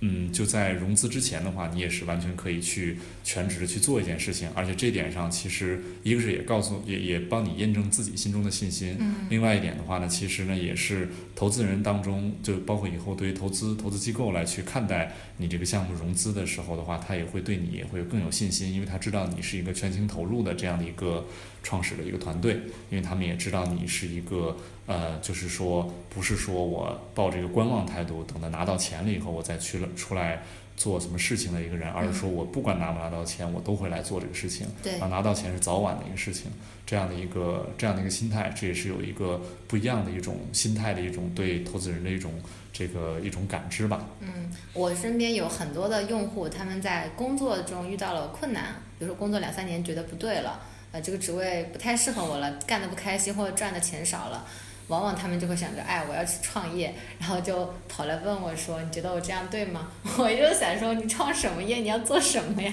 [0.00, 9.26] 嗯，就在融资之前的话，你也是完全可以去全职去做一件事情，而且这点上其实一个是也告诉也也帮你验证自己心中的信心，嗯。
[9.28, 21.26] 另外一点的话呢，其实呢也是投资人当中，就包括以后对于投资投资机构来去看待你这个项目融资的时候的话，他也会对你也会更有信心，因为他知道你是一个全情投入的这样的一个
[21.62, 22.54] 创始的一个团队，
[22.90, 30.42] 因为他们也知道你是一个呃，就是说不是说我抱着一个观望态度，等到拿到钱了以后我再去了出来
[30.76, 34.66] 做什么事情的一个人，而是说我不管拿不拿到钱，我都会来做这个事情。
[34.82, 36.50] 对啊，拿到钱是早晚的一个事情，
[36.86, 42.32] 这样的一个这样的一个心态，这也是有一个不一样的一种心态的一种对投资人的一种
[42.72, 44.06] 这个一种感知吧。
[44.20, 54.46] 嗯，我身边有很多的用户，他们在工作中遇到了困难，比如说工作两三年觉得不对了，呃，这个职位不太适合我了，干的不开心或者赚的钱少了。
[54.88, 61.76] 往往他们就会想着，哎，我要去创业，然后就跑来问我说：“你觉得我这样对吗？” 我就想说，你创什么业？
[61.76, 62.72] 你要做什么呀？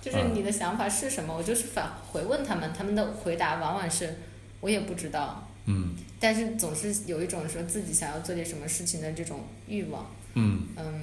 [0.00, 1.36] 就是嗯你的想法是什么？
[1.36, 4.16] 我就是反回问他们，他们的回答往往是，
[4.60, 5.48] 我也不知道。
[5.64, 10.06] 嗯但是总是有一种说自己想要做点什么事情的这种欲望。
[10.34, 11.02] 嗯嗯，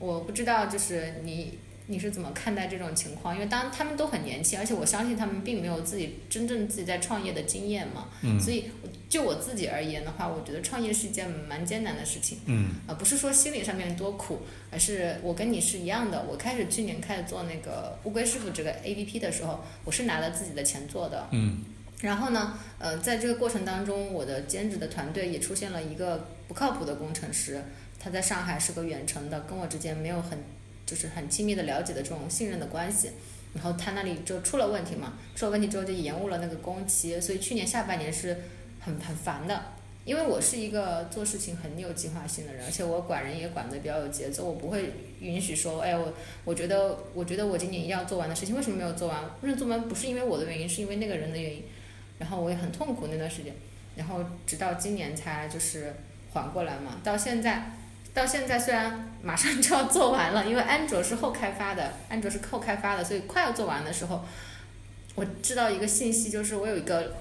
[0.00, 1.56] 我不知道，就是你
[1.90, 3.34] 你是怎么看待这种情况？
[3.34, 8.70] 因为当他们都很年轻，而且我相信他们并没有自己真正自己在创业的经验嘛，嗯所以
[9.08, 12.38] 就我自己而言的话，我觉得创业是一件蛮艰难的事情。
[12.46, 16.24] 嗯啊，不是说心理上面多苦，而是我跟你是一样的。
[16.30, 21.26] 我开始去年开始做那个乌龟师傅这个 A P P 的时候，我是拿了自己的钱做的。
[21.32, 21.58] 嗯
[22.00, 27.62] 然后呢，呃，在这个过程当中，我的兼职的团队也出现了一个不靠谱的工程师，
[27.98, 30.38] 他在上海是个远程的，跟我之间没有很
[30.90, 33.10] 就是很亲密的了解的这种信任的关系。
[33.54, 38.36] 然后他那里就出了问题嘛，出了问题之后就延误了那个工期，所以去年下半年是
[38.80, 39.62] 很很烦的。
[40.04, 46.12] 因为我是一个做事情很有计划性的人，而且我管人也管得比较有节奏，我不会允许说，哎，我
[46.44, 49.22] 我觉得我觉得我今年一定要做完的事情，为什么没有做完？
[49.42, 51.62] 为什么做完不是因为我的原因，是因为那个人的原因。
[52.18, 53.52] 然后我也很痛苦那段时间，
[53.96, 55.92] 然后直到今年才就是
[56.32, 57.00] 缓过来嘛。
[57.02, 57.70] 到现在，
[58.12, 64.24] 到现在虽然马上就要做完了，因为安卓是后开发的，安卓是后开发的，所以快要做完的时候，
[65.14, 67.14] 我知道一个信息，就是我有一个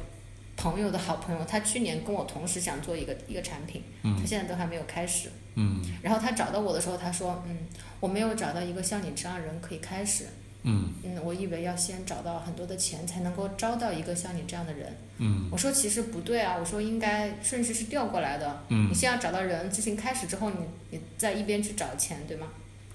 [0.58, 5.30] 朋友的好朋友，他去年跟我同时想做一个一个产品，他嗯现在都还没有开始。
[5.56, 7.58] 嗯然后他找到我的时候，他说：“嗯，
[8.00, 10.26] 我没有找到一个像你这样的人可以开始。
[10.64, 14.96] 嗯嗯，我以为要先找到很多的钱才能够招到一个像你这样的人。
[15.18, 18.64] 嗯我说其实不对啊，我说应该顺序是调过来的。
[18.70, 20.58] 嗯你嗯，先要找到人，执行开始之后，你
[20.92, 22.48] 你再一边去找钱，对吗？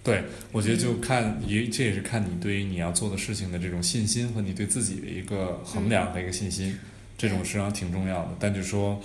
[0.02, 6.78] 对，我觉得就看也这也是看你对于你要做的事情的这种信心和你对自己的一个衡量的一个信心，
[7.16, 8.30] 这种实际上挺重要的。
[8.38, 9.00] 但就说，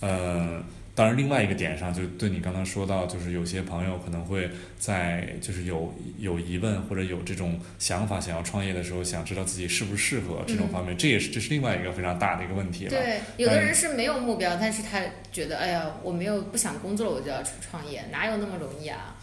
[0.00, 0.62] 呃。
[0.98, 12.90] 当然，另外一个点上，就对你刚刚说到，就是有些朋友可能会在就是有有疑问或者有这种想法想要创业的时候，想知道自己适不适合这种方面，这也是这是另外一个非常大的一个问题了。
[12.90, 19.14] 对，有的人是没有目标，但是他觉得，哎呀，我没有不想工作了，我就要去创业，哪有那么容易啊？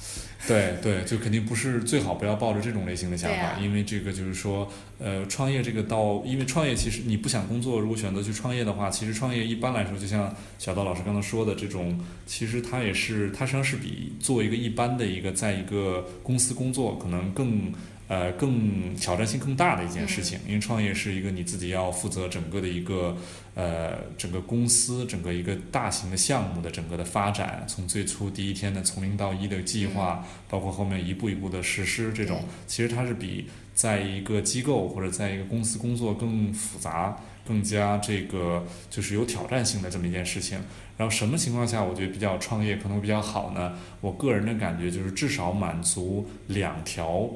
[0.47, 17.73] 对对，就肯定不是最好不要抱着这种类型的想法，啊因为这个就是说，呃，创业这个到，因为创业其实你不想工作，如果选择去创业的话，其实创业一般来说，就像小道老师刚才说的这种，其实它也是它实际上是比做一个一般的一个在一个公司工作可能更。
[18.07, 23.17] 呃，更挑战性更大的一件事情，因为创业是一个你自己要负责整个的一个
[23.55, 40.59] 呃整个公司整个一个大型的项目的整个的发展，从最初第一天的从零到一的计划，包括后面一步一步的实施，这种其实它是比在一个机构或者在一个公司工作更复杂、更加这个就是有挑战性的这么一件事情。
[40.97, 43.73] 然后什么情况下我觉得比较创业可能比较好呢？
[43.99, 47.27] 我个人的感觉就是至少满足两条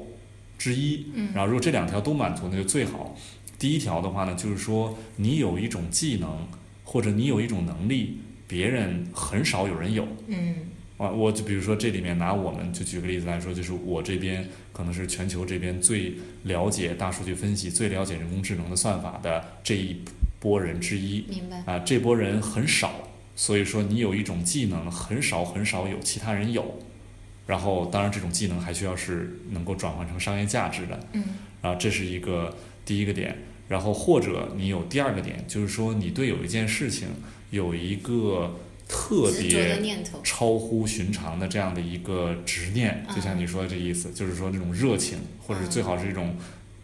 [0.60, 3.16] 之一，嗯然后如果这两条都满足，那就最好。
[3.58, 6.46] 第一条的话呢，就是说你有一种技能，
[6.84, 10.06] 或者你有一种能力，别人很少有人有。
[10.26, 10.54] 嗯
[10.98, 19.96] 啊，我就比如说这里面拿我们就举个例子来说，就是我这边可能是全球这边最了解大数据分析、最了解人工智能的算法的这一
[20.38, 21.62] 波人之一明白。
[21.64, 26.78] 啊，这波人很少，所以说你有一种技能很少很少有其他人有，
[27.50, 31.24] 然后当然这种技能还需要是能够转换成商业价值的，嗯。
[31.60, 33.36] 然后这是一个第一个点，
[33.66, 37.08] 然后或者你有第二个点，就是说你对有一件事情
[37.50, 38.56] 有一个
[38.88, 39.76] 特别。
[40.22, 46.36] 超乎寻常的这样的一个执念，就像你说的这意思，就是说这种热情，或者最好是一种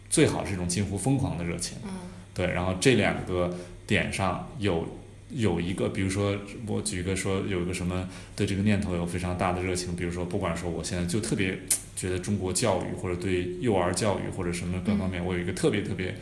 [0.09, 1.77] 最好是一种近乎疯狂的热情。
[1.85, 1.91] 嗯。
[2.33, 3.55] 对，然后这两个
[3.87, 4.85] 点上有
[5.29, 11.57] 有一个，比如说我举一个说有一个什么对这个念头有非常大的热情，比如说不管说我现在就特别
[11.95, 16.15] 觉得中国教育或者对幼儿教育或者什么各方面，我有一个特别特别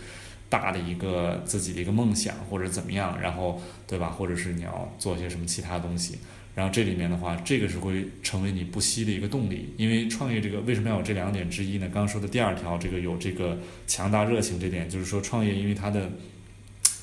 [0.50, 4.10] 大的一个自己的一个梦想或者怎么样，然后对吧？
[4.10, 6.18] 或者是你要做些什么其他东西。
[6.56, 11.88] 然后这里面的话，这个是会成为你不息的一个动力，因为创业这个为什么要有这两点之一呢？
[11.94, 16.10] 刚刚说的第二条，这个有这个强大热情这点，就是说创业因为它的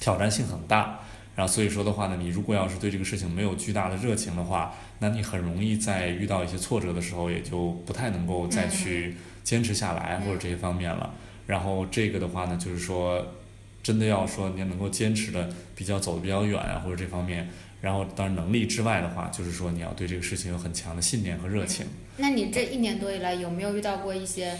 [0.00, 1.00] 挑战性很大，
[1.34, 11.14] 然后所以说的话呢，你如果要是对这个事情没有巨大的热情的话，那你很容易在遇到一些挫折的时候，也就不太能够再去坚持下来、嗯或者这些方面了。
[11.46, 13.34] 然后这个的话呢，就是说
[13.82, 17.48] 真的要说你能够坚持的比较走的比较远啊，或者这方面。
[17.80, 21.84] 然后，当然能力之外的话，就是说你要对这个事情有很强的信念和热情。
[22.18, 24.56] 那你这一年多以来有没有遇到过一些，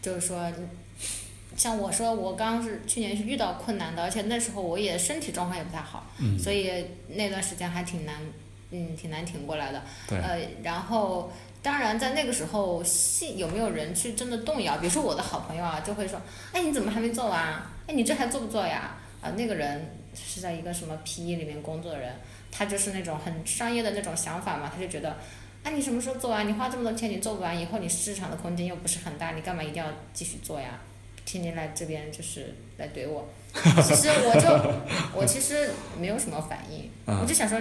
[0.00, 0.50] 就是说，
[1.56, 8.16] 像我说我刚是去年是遇到困难的，而且那时候我也身体状况也不太好，嗯，所以那段时间还挺难，
[8.70, 9.82] 嗯，挺难挺过来的。
[10.08, 11.30] 对，呃，然后
[11.62, 14.78] 当然在那个时候，信有没有人去真的动摇？
[14.78, 16.20] 比如说我的好朋友啊，就会说，
[16.52, 17.70] 哎，你怎么还没做完啊？
[17.86, 18.96] 哎，你这还做不做呀？
[19.20, 22.14] 啊，那个人是在一个什么 PE 里面工作的人，
[22.50, 25.16] 他就是那种很商业的那种想法嘛，他就觉得。
[25.64, 26.48] 啊，你什么时候做完？
[26.48, 30.76] 你花这么多钱，你做不完，以后你市场的空间又不是很大，你干嘛一定要继续做呀？
[31.24, 33.28] 天天来这边就是来怼我。
[33.82, 37.60] 其实我就我其实没有什么反应， 我啊就想说，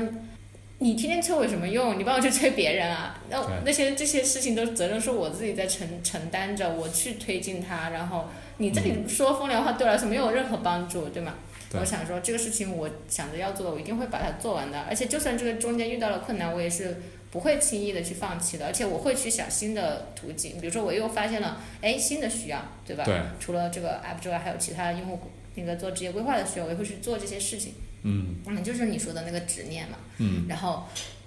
[0.79, 1.99] 你天天催我有什么用？
[1.99, 3.19] 你帮我去催别人啊？
[3.29, 11.35] 那那些这些事情都责任是我自己在承承担着，我去推进它，然后你这里说风凉话对我来说没有任何帮助，对吗？
[11.73, 23.05] 我想说这个事情我想着要做的，我一定会把它做完的，而且就算这个中间遇到了困难，我也是不会轻易的去放弃的，而且我会去想新的途径，比如说我又发现了哎新的需要，对吧？
[23.05, 25.17] 对，除了这个 app 之外，还有其他用户
[25.55, 27.73] 那个做职业规划的需要，我也会去做这些事情。
[28.03, 29.97] 嗯嗯，就是你说的那个执念嘛。
[30.17, 30.45] 嗯。
[30.49, 30.83] 然后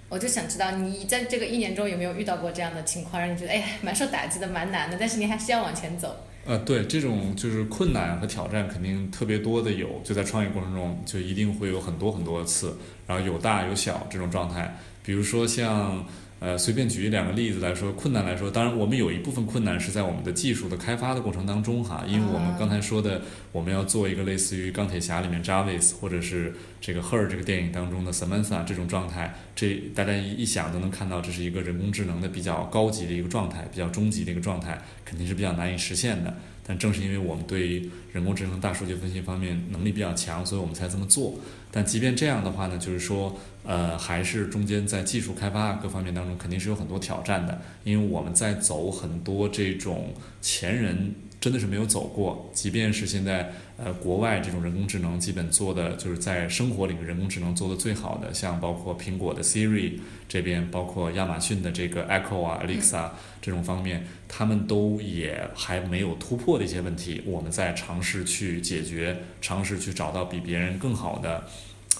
[0.07, 6.15] 我就想知道你在这个一年中有没有遇到过这样的情况，让你觉得哎呀蛮受打击的，蛮难的，但是你还是要往前走。
[6.45, 14.77] 呃，对，这种就是困难和挑战肯定特别多的有，就在创业过程中就一定会有很多很多次，然后有大有小这种状态。
[15.05, 16.03] 比如说像
[16.37, 23.21] 呃，随便举两个例子来说，困难来说，当然我们有一部分困难是在我们的技术的开发的过程当中哈，因为我们刚才说的，
[23.53, 36.35] 我们要做一个类似于钢铁侠里面 Jarvis 或者是这个 Her 这个电影当中的 Samantha 这种状态，这大家一一想都能看到，这是一个人工智能的比较高级的一个状态，比较终极的一个状态，肯定是比较难以实现的。
[36.67, 41.35] 但正是因为我们对人工智能、大数据分析方面能力比较强，所以我们才这么做。
[41.71, 51.13] 但即便这样的话呢，就是说，呃，还是中间在技术开发各方面当中，肯定是有很多挑战的，因为我们在走很多这种前人
[51.45, 52.49] 真的是没有走过。
[52.53, 71.43] 即便是现在呃国外这种人工智能基本做的就是在生活里面人工智能做的最好的，像包括苹果的 Siri 这边，包括亚马逊的这个 Echo 啊、Alexa 这种方面，他们都也还没有突破的一些问题，我们在尝试去解决，尝试去找到比别人更好的。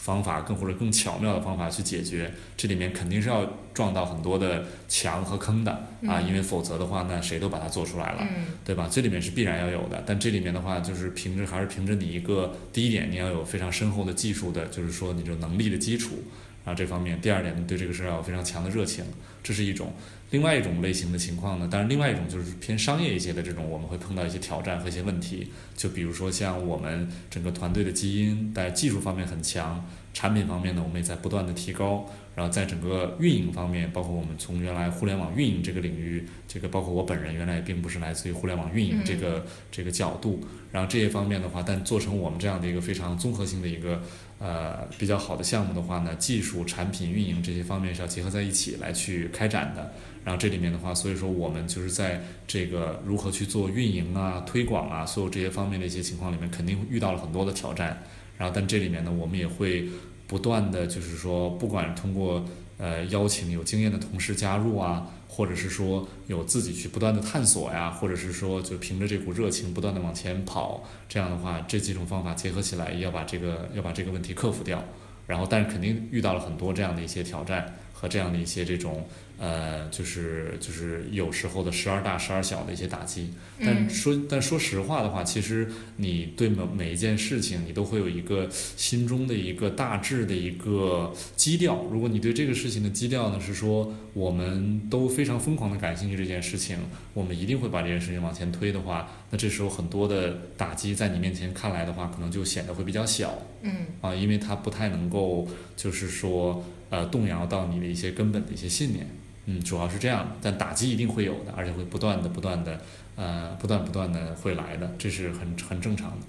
[0.06, 3.44] 方法更或者更巧妙的方法去解决，这里面肯定是要
[3.74, 5.72] 撞到很多的墙和坑的
[6.06, 8.24] 啊，因为否则的话呢，谁都把它做出来了，
[8.64, 8.88] 对吧？
[8.88, 16.20] 这里面是必然要有的，但这里面的话就是凭着还是凭着你一个第一点，你要有非常深厚的技术的，就是说你这能力的基础，
[16.64, 19.04] 然后这方面，第二点呢，对这个事儿要有非常强的热情，
[19.42, 19.92] 这是一种。
[20.32, 25.48] 另外一种类型的情况呢，当然另外一种就是偏商业一些的这种，我们会碰到一些挑战和一些问题。
[25.78, 29.86] 就比如说像我们整个团队的基因在技术方面很强，
[30.16, 32.10] 产品方面呢我们也在不断的提高。
[32.36, 40.46] 然后在整个运营方面，包括我们从原来互联网运营这个领域，这个包括我本人原来也并不是来自于互联网运营这个这个角度。
[40.70, 44.02] 然后这些方面的话，但做成我们这样的一个非常综合性的一个
[44.38, 49.94] 呃比较好的项目的话呢，技术、产品、运营这些方面是要结合在一起来去开展的。
[50.26, 58.04] 然后这里面的话，所以说我们就是在这个如何去做运营啊、推广啊，所有这些方面的一些情况里面，肯定遇到了很多的挑战。
[58.38, 59.88] 然后，但这里面呢，我们也会
[60.28, 62.44] 不断的就是说，不管通过
[62.78, 74.84] 呃邀请有经验的同事加入啊，或者是说有自己去不断的探索呀，或者是说就凭着这股热情不断的往前跑，这样的话，这几种方法结合起来，要把这个要把这个问题克服掉。
[75.28, 79.08] 然后，但是肯定遇到了很多这样的一些挑战和这样的一些这种。
[79.38, 91.84] 呃，就是就是有时候的十二大十二小的一些打击，但说但说实话的话，其实你对每每一件事情，你都会有一个心中的一个大致的一个基调。
[91.92, 96.78] 如果你对这个事情的基调呢是说，我们都非常疯狂的感兴趣这件事情，
[97.14, 103.38] 我们一定会把这件事情往前推的话，那这时候很多的打击在你面前看来的话，可能就显得会比较小。
[103.62, 109.06] 嗯啊，因为它不太能够就是说呃动摇到你的一些根本的一些信念。
[109.46, 112.82] 嗯，主要是这样，但打击一定会有的，而且会不断的、不断的，
[113.16, 116.26] 呃，不断不断的会来的，这是很很正常的，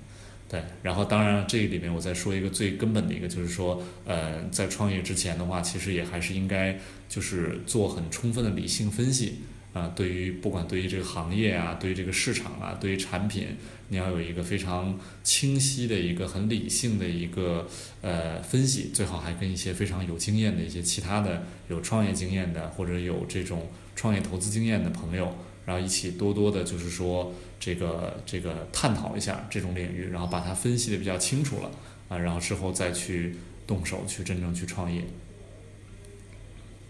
[0.48, 0.62] 对。
[0.82, 9.40] 然后，当然这里面我再说一个最根本的一个，就是说，呃，在创业之前的话，其实也还是应该就是做很充分的理性分析。
[9.76, 13.48] 啊，对于不管对于这个行业啊，对于这个市场啊，对于产品，
[13.90, 17.68] 你要有一个非常清晰的一个很理性的一个
[18.00, 31.70] 呃分析，最好还跟一些非常有经验的一些其他的有创业经验的或者有这种创业投资经验的朋友，然后一起多多的，就是说这个这个探讨一下这种领域，然后把它分析的比较清楚了
[32.08, 35.04] 啊，然后之后再去动手去真正去创业。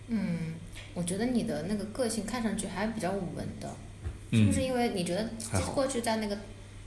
[0.07, 0.55] 嗯。
[0.97, 3.69] 我觉得你的那个个性看上去还比较稳的，
[4.33, 5.29] 是不是因为你觉得
[5.75, 6.39] 过去在那个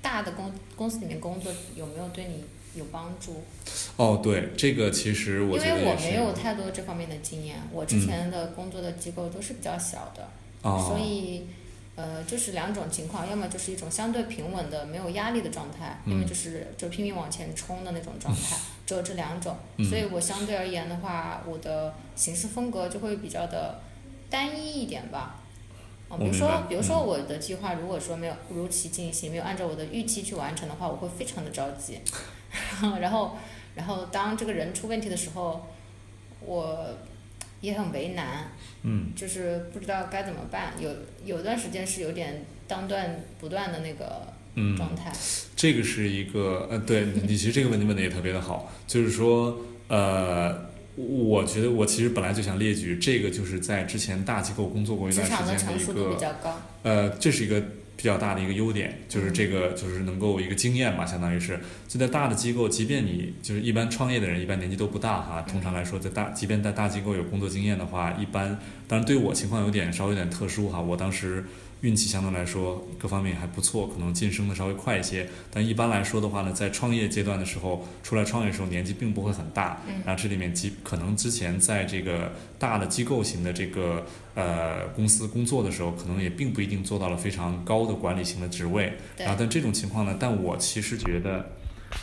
[0.02, 2.44] 大的公公司里面工作有没有对你
[2.74, 3.44] 有帮助？
[3.98, 10.28] 哦，对，这个其实我因为我没有太多这方面的经验，我之前的工作的机构都是比较小的，
[10.64, 11.46] 所以
[11.96, 18.58] 呃，就是两种情况，要么就是一种相对平稳的、没有压力的状态，要么就是就拼命往前冲的那种状态，
[18.88, 19.56] 只有这两种。
[19.88, 23.80] 所以我相对而言的话，我的行事风格就会比较的。
[24.30, 25.40] 单一一点吧，
[26.08, 32.00] 哦，比如说，比如说我的计划如果说没有如期进行，没有按照我的预期去完成的话，我会非常的着急，
[33.02, 33.38] 然后，
[33.76, 35.68] 然后当这个人出问题的时候，
[36.42, 36.86] 我
[37.62, 38.52] 也很为难，
[38.84, 40.90] 嗯，就是不知道该怎么办，有
[41.26, 44.28] 有段时间是有点当断不断的那个
[44.78, 45.12] 状态。
[45.56, 49.58] 这个是一个呃，对你其实这个问题问的也特别的好，就是说
[49.88, 50.69] 呃。
[51.08, 56.18] 我觉得我其实本来就想列举这个，就是在之前大机构工作过一段时间的一个，
[56.84, 57.62] 呃，这是一个
[57.96, 71.46] 比较大的一个优点，就是这个就是能够一个经验吧，相当于是就在大的机构，即便你就是一般创业的人，一般年纪都不大哈，通常来说在大，即便在大机构有工作经验的话，一般当然对我情况有点稍微有点特殊哈，我当时。
[71.82, 75.28] 运气相对来说各方面还不错，可能晋升的稍微快一些。
[75.50, 79.82] 但一般来说的话呢，在创业阶段的时候，出来创业的时候年纪并不会很大。
[80.06, 84.06] 然后这里面基可能之前在这个大的机构型的这个
[84.36, 88.94] 呃公司工作的时候，可能也并不一定做到了非常高的管理型的职位。
[89.18, 91.52] 然后但这种情况呢，但我其实觉得，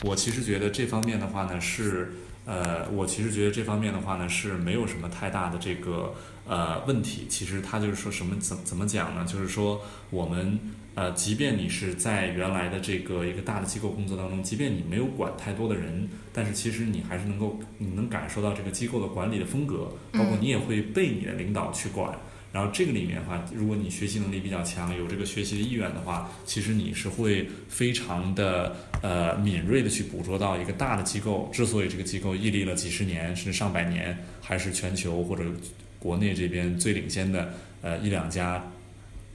[0.03, 2.13] 我其实觉得这方面的话呢是。
[2.47, 6.15] 呃，我其实觉得这方面的话呢，是没有什么太大的这个
[6.47, 7.27] 呃问题。
[7.29, 9.25] 其实他就是说什么怎怎么讲呢？
[9.25, 10.59] 就是说我们
[10.95, 22.17] 呃，即便你是在原来的这个一个大的机构工作当中，即便你没有管太多的人，但是其实你还是能够你能感受到这个机构的管理的风格，包括你也会被你的领导去管。
[22.57, 35.45] 然后这个里面的话，如果你学习能力比较强，有这个学习的意愿的话，其实你是会非常的呃敏锐的去捕捉到一个大的机构之所以这个机构屹立了几十年甚至上百年，还是全球或者
[35.99, 37.53] 国内这边最领先的
[37.83, 38.73] 呃一两家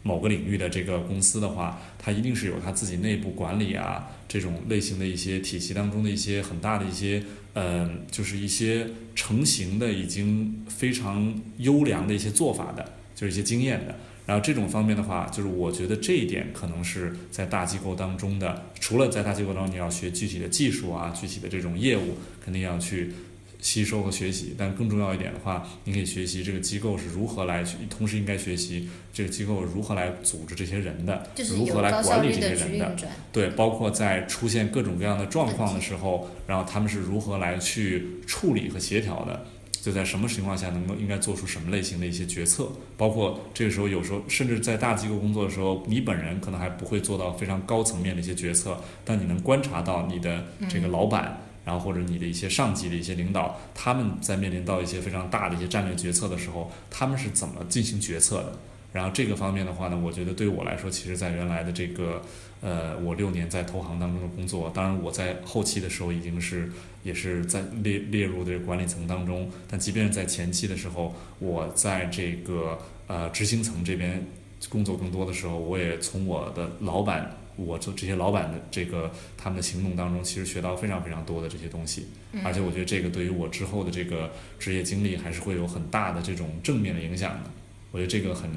[0.02, 12.94] 某个领域的这个公司的话，它一定是有它自己内部管理啊这种类型的一些体系当中的一些很大的一些呃就是一些成型的已经非常优良的一些做法的。
[13.22, 13.94] 就是一些经验的，
[14.26, 23.14] 然后这种方面的话，就是我觉得这一点可能是在大机构当中的，除了在大机构当中你要学具体的技术啊，具体的这种业务，肯定要去
[23.62, 24.56] 吸收和学习。
[24.58, 32.96] 但更重要一点的话，你可以学习这个机构是如何来，同时应该学习这个机构如何来组织这些人的，如何来管理这些人的。
[33.32, 39.46] 对，包括在出现各种各样的状况的时候，然后他们是如何来去处理和协调的。
[39.82, 58.60] 就在什么情况下能够应该做出什么类型的一些决策，包括这个时候有时候甚至在大机构工作的时候，你本人可能还不会做到非常高层面的一些决策，但你能观察到你的这个老板，然后或者你的一些上级的一些领导，他们在面临到一些非常大的一些战略决策的时候，他们是怎么进行决策的。
[58.94, 62.22] 然后这个方面的话呢，我觉得对于我来说，其实在原来的这个。
[62.62, 66.72] 呃，我六年在投行当中的工作，当然我在后期的时候已经是
[67.04, 74.24] 也是在列列入的管理层当中，但即便是在前期的时候，我在这个呃执行层这边
[74.70, 82.10] 工作更多的时候，我也从我的老板，我做这些老板的这个他们的行动当中，其实学到非常非常多的这些东西，
[82.44, 87.50] 而且我觉得这个对于我之后的这个职业经历还是会有很大的这种正面的影响的，
[87.92, 88.48] 我觉得这个很，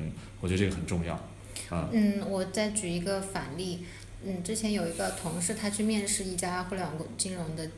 [0.43, 1.19] 我觉得这个很重要。
[1.93, 3.85] 嗯，我再举一个反例。
[4.27, 7.69] 嗯，之前有一个同事，他去面试一家互联网金融的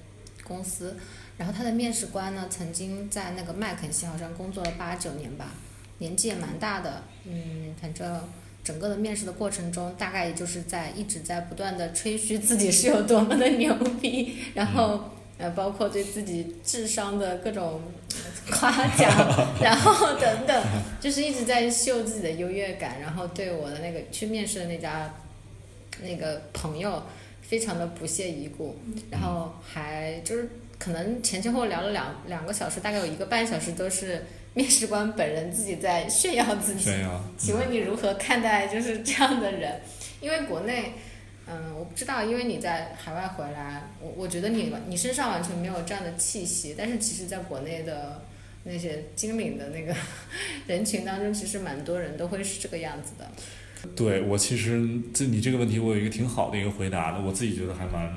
[0.44, 0.96] 公司，
[1.36, 5.54] 然后他的面试官呢，曾经在那个麦肯锡好像工作了八九年吧，
[5.98, 7.02] 年纪也蛮大的。
[7.24, 8.20] 嗯，反正
[8.62, 17.80] 整个的面试的过程中，大概也就是在一直在不断的吹嘘自己是有多么的牛逼，然后呃，包括对自己智商的各种
[18.50, 19.10] 夸奖，
[19.60, 20.62] 然后等等，
[21.00, 25.12] 就是一直在秀自己的优越感，然后对我的那个去面试的那家。
[26.02, 27.02] 那个朋友
[27.40, 28.76] 非常的不屑一顾，
[29.10, 30.46] 然后还就是
[30.78, 36.84] 可能前前后聊了两两个小时，大概有一个半小时都是面试官本人自己在炫耀自己。
[36.84, 37.18] 炫耀。
[37.38, 39.80] 请问你如何看待就是这样的人？
[40.20, 40.92] 因为国内，
[41.48, 48.22] 嗯，我不知道，因为你在海外回来，我我觉得你你身上完全没有这样的气息，但是其实在国内的
[48.64, 49.94] 那些精领的那个
[50.66, 53.30] 人群当中，其实蛮多人都会是这个样子的。
[53.94, 54.84] 对我其实
[55.14, 58.12] 这你这个问题我有一个挺好的一个回答的，我自己觉得还蛮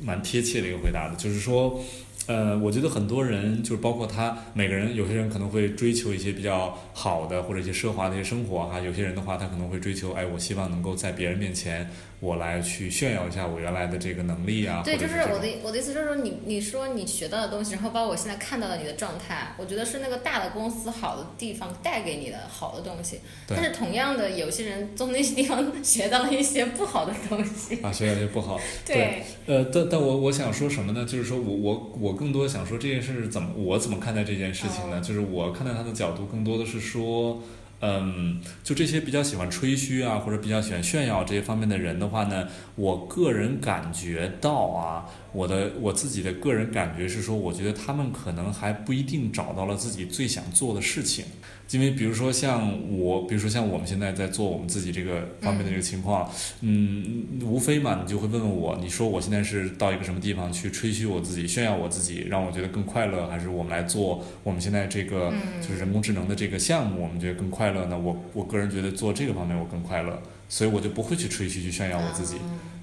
[0.00, 1.80] 蛮贴切的一个回答的，就是说，
[2.26, 11.88] 呃，我觉得很多人就是包括他每个人，有些人可能会追求一些比较好的或者一些奢华的一些生活哈，有些人的话他可能会追求，哎，我希望能够在别人面前。
[12.24, 14.80] 我来去炫耀一下我原来的这个能力啊！
[14.82, 23.20] 对，就是我的我的意思就是说，你你说你学到的东西，然后包括我现在看到的你的状态，我觉得是那个大的公司好的地方带给你的好的东西。
[23.46, 27.82] 但是同样的，有些人从那些地方 学到了一些不好的东西。
[27.82, 28.58] 啊，学到一些不好。
[28.86, 29.22] 对。
[29.44, 31.04] 呃，但但我我想说什么呢？
[31.04, 35.00] 就是说我我我更多想说这件事怎么我怎么看待这件事情呢？
[35.00, 37.42] 就是我看待他的角度更多的是说。
[37.86, 45.04] 嗯，就这些比较喜欢吹嘘啊，或者比较喜欢炫耀这些方面的人的话呢，我个人感觉到啊，
[45.34, 51.24] 我的我自己的个人感觉是说，我觉得他们可能还不一定找到了自己最想做的事情。
[51.70, 56.30] 因为比如说像我，比如说像我们现在在做我们自己这个方面的这个情况，
[56.60, 67.98] 嗯，无非嘛，你就会问问我，你说我现在是到一个什么地方去吹嘘我自己、炫耀我自己，让我觉得更快乐，还是我们来做我们现在这个就是人工智能的这个项目，我们觉得更快乐呢？
[67.98, 72.36] 我我个人觉得做这个方面我更快乐，所以我就不会去吹嘘去炫耀我自己。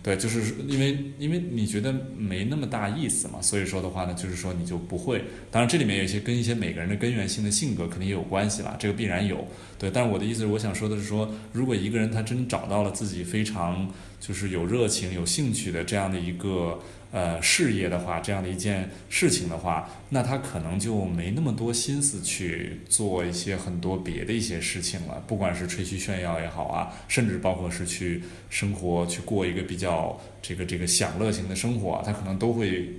[0.04, 5.24] 对，就是因为因为你觉得没那么大意思嘛，所以说的话呢，就是说你就不会。
[5.52, 9.48] 当然这里面有一些跟一些每个人的根源性的性格肯定也有关系啦，这个必然有。
[9.78, 13.88] 对，但是我的意思是，我想说的是说，如果一个人他真找到了自己非常
[14.20, 16.80] 就是有热情、有兴趣的这样的一个。
[17.12, 25.22] 呃，事业的话，这样的一件事情的话，那他可能就没那么多心思去做一些很多别的一些事情了。
[25.28, 32.90] 不管是吹嘘炫耀也好啊，甚至包括是去生活，去过一个比较这个这个享乐型的生活，他可能都会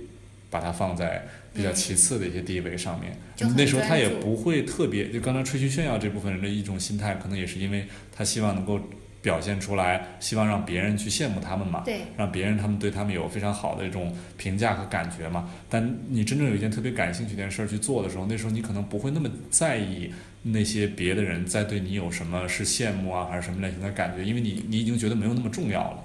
[0.51, 3.17] 把它放在比较其次的一些地位上面。
[3.57, 8.79] 那时候他也不会特别，就刚才吹嘘炫耀这部分人的一种心态，可能也是因为他希望能够。
[9.23, 15.49] 表现出来，希望让别人去羡慕他们嘛，对，让别人他们对他们有非常好的一种评价和感觉嘛。
[15.67, 20.11] 但你真正有一件特别感兴趣的件事儿去做的时候，那时候你可能不会那么在意
[20.43, 26.03] 那些别的人在对你有什么是羡慕啊，还是什么类型的感觉，因为你你已经觉得没有那么重要了。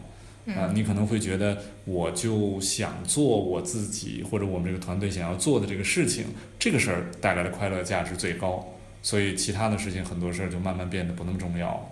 [0.56, 6.24] 啊，你可能会觉得，我就想做我自己或者我们这个团队想要做的这个事情，
[6.58, 8.66] 这个事儿带来的快乐价值最高，
[9.02, 11.86] 所以其他的事情很多事儿就慢慢变得不那么重要。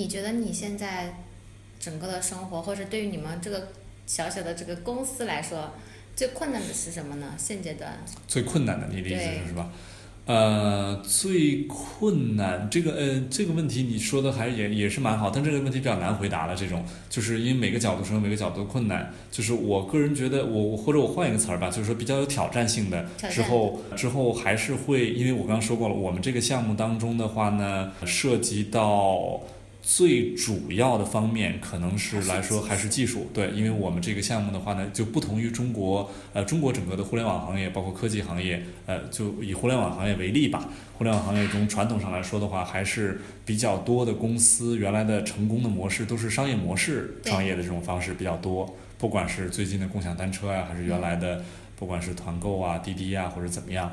[0.00, 1.14] 嗯，你觉得你现在
[1.78, 3.68] 整个的生活，或者对于你们这个
[4.06, 5.72] 小小的这个公司来说，
[6.16, 7.34] 最困难的是什么呢？
[7.36, 9.70] 现阶段最困难的，你的意思是是吧？
[10.26, 16.54] 呃，最困难这个呃这个问题你说的还也也是蛮好，但这个问题比较难回答了。
[16.54, 29.40] 这种就是因为每个角度是有每个角度的困难，就是我个人觉得我或者我换一个词儿吧，就是说比较有挑战性的之后之后还是会，因为我刚刚说过了，我们这个项目当中的话呢，涉及到。
[29.82, 40.68] 最主要的方面可能是来说还是技术，对，因为我们这个项目的话呢，就不同于中国，呃，中国整个的互联网行业，包括科技行业，呃，就以互联网行业为例吧。
[40.96, 51.42] 互联网行业中传统上来说的话，还是比较多的公司原来的成功的模式都是商业模式创业的这种方式比较多，不管是最近的共享单车呀，还是原来的
[51.74, 53.90] 不管是团购啊、滴滴啊或者怎么样。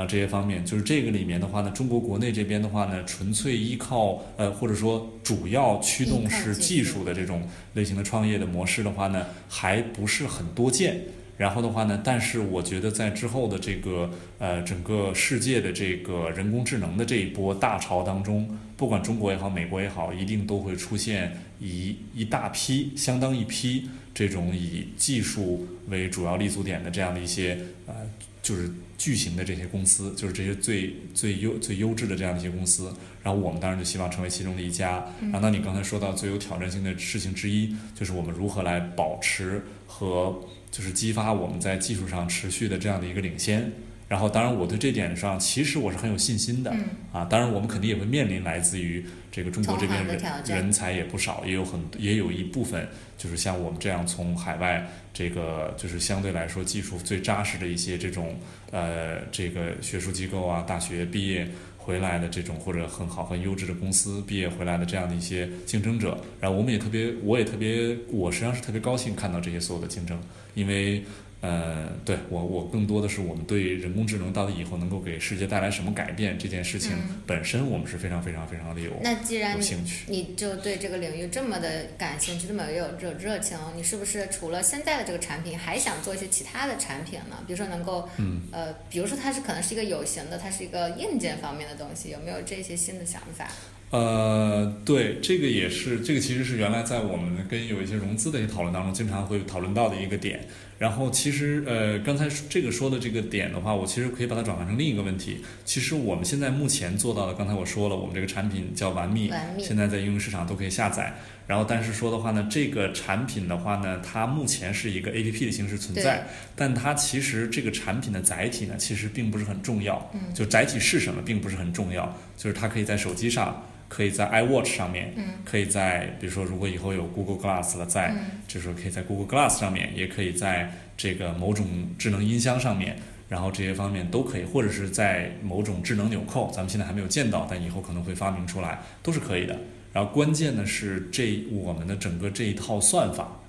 [0.00, 11.02] 然后这些方面，就是这个里面的话呢，中国国内这边的话呢，纯粹依靠呃或者说主要驱动是技术的这种类型的创业的模式的话呢，还不是很多见。
[11.36, 18.48] 然后的话呢，但是我觉得在之后的这个呃整个世界的这个人工智能的这一波大潮当中，
[18.78, 27.94] 不管中国也好，美国也好，一定都会出现一一大批相当一批这种以技术为主要立足点的这样的一些呃
[28.40, 28.70] 就是
[29.00, 32.92] 巨型的这些公司，就是这些最最优最优质的这样的一些公司。
[33.22, 35.06] 然后我们当然就希望成为其中的一家。
[35.22, 40.38] 然后那你刚才说到最有挑战性的事情之一，就是我们如何来保持和。
[40.70, 43.72] 就是激发我们在技术上持续的这样的一个领先，
[44.10, 46.74] 然后当然我对这点上其实我是很有信心的，
[47.12, 54.84] 啊，当然我们肯定也会面临来自于这个中国这边人人才也不少，也有很也有一部分就是像我们这样从海外
[55.14, 58.36] 这个就是相对来说技术最扎实的一些这种
[58.72, 61.48] 呃这个学术机构啊大学毕业。
[61.82, 70.20] 回来的这种或者很好很优质的公司毕业回来的这样的一些竞争者，然后我们也特别，我也特别，我实际上是特别高兴看到这些所有的竞争，
[70.54, 71.02] 因为。
[71.42, 76.92] 呃，对我，我更多的是我们对人工智能到底以后能够给世界带来什么改变这件事情
[77.26, 87.42] 本身，我们是非常非常非常的有那既然有兴趣，你就对这个领域这么的感兴趣，这么有有热情，你是不是除了现在的这个产品，还想做一些其他的产品呢？
[87.46, 88.06] 比如说能够，
[88.50, 93.48] 呃，比如说它是可能是一个有形的，它是一个硬件方面的东西，有没有这些新的想法？
[93.90, 100.46] 呃，对，这个也是，这个其实是原来在我们跟有一些融资的一些讨论当中，经常会讨论到的一个点。
[100.80, 105.44] 然后其实，呃，刚才这个说的这个点的话，我其实可以把它转换成另一个问题。
[105.62, 109.30] 其实我们现在目前做到的，刚才我说了，我们这个产品叫完密，
[109.62, 111.12] 现在在应用市场都可以下载。
[111.46, 116.26] 然后，但是说的话呢，这个产品的话呢，它目前是一个 A P P 的形式存在，
[116.56, 120.10] 但它其实这个产品的载体呢，其实并不是很重要。
[120.32, 123.66] 就载体是什么，并不是很重要，就是它可以在手机上。
[123.90, 125.12] 可以在 iWatch 上面，
[125.44, 128.14] 可以在比如说如果以后有 Google Glass 了，在
[128.46, 131.66] 就是说可以在 Google Glass 上面，也可以在这个某种
[131.98, 132.96] 智能音箱上面，
[133.28, 139.58] 然后这些方面都可以，或者是在某种智能纽扣，咱们现在还没有见到，但以后可能会发明出来，都是可以的。
[139.92, 143.40] 然后关键的是这我们的整个这一套算法，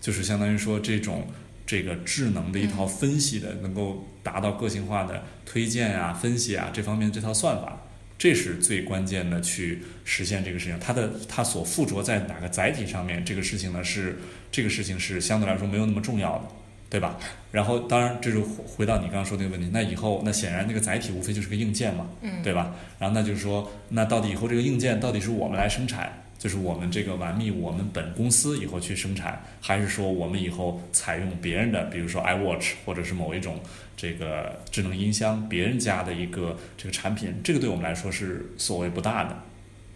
[0.00, 1.26] 就是相当于说这种
[1.66, 7.82] 这个智能的一套分析的，能够达到个性化的推荐啊、分析啊这方面这套算法。
[8.20, 10.78] 这是最关键的，去实现这个事情。
[10.78, 14.18] 它的它所附着在哪个载体上面，这个事情呢是
[14.52, 16.44] 这个事情是相对来说没有那么重要的，
[16.90, 17.18] 对吧？
[17.50, 22.10] 然后当然这就回到你刚刚说那个问题，那以后那显然那个载体无非就是个硬件嘛，
[22.44, 22.74] 对吧？
[22.98, 26.12] 然后那就是说，那到底以后这个硬件到底是我们来生产？
[26.40, 33.60] 就是我们这个完密，我们本公司以后去生产，还是说我们以后采用别人的，比如说 iWatch 或者是某一种
[33.94, 39.36] 这个智能音箱，别人家的一个这个产品，这个对我们来说是所谓不大的，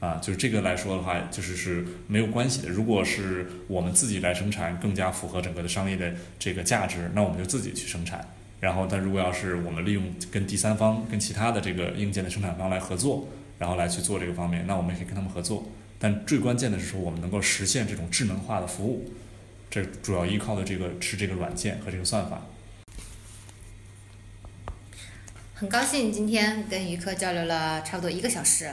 [0.06, 2.68] 啊，就是这个来说的话，就是是没有关系的。
[2.68, 8.22] 如果是我们自己来生产，更加符合整个的商业的这个价值，那我们就自己去生产。
[8.60, 13.28] 然后，但如果要是我们利用跟第三方、跟其他的这个硬件的生产方来合作，
[13.58, 15.66] 然后来去做这个方面，那我们也可以跟他们合作。
[16.04, 19.10] 但最关键的是说，我们能够实现这种智能化的服务，
[19.70, 22.42] 这主要依靠的这个是这个软件和这个算法。
[25.54, 28.70] 很高兴今天跟于科交流了差不多一个小时，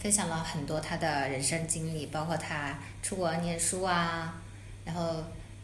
[0.00, 4.40] 分享了很多他的人生经历，包括他出国念书啊，
[4.84, 5.16] 然后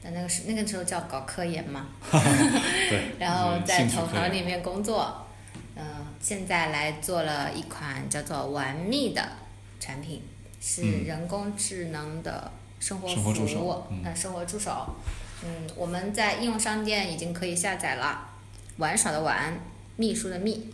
[0.03, 5.25] 在那个时那个时候叫搞科研嘛 对，然后在投行里面工作，
[5.77, 5.85] 嗯、
[6.21, 9.23] 现在来做了一款叫做玩蜜的
[9.79, 10.21] 产品，
[10.69, 11.05] 是嗯。
[11.07, 14.95] 人工智能的生活服务手，嗯呃生活助手，
[15.43, 18.29] 嗯，我们在应用商店已经可以下载了，
[18.77, 19.59] 玩耍的玩，
[19.97, 20.67] 秘书的秘，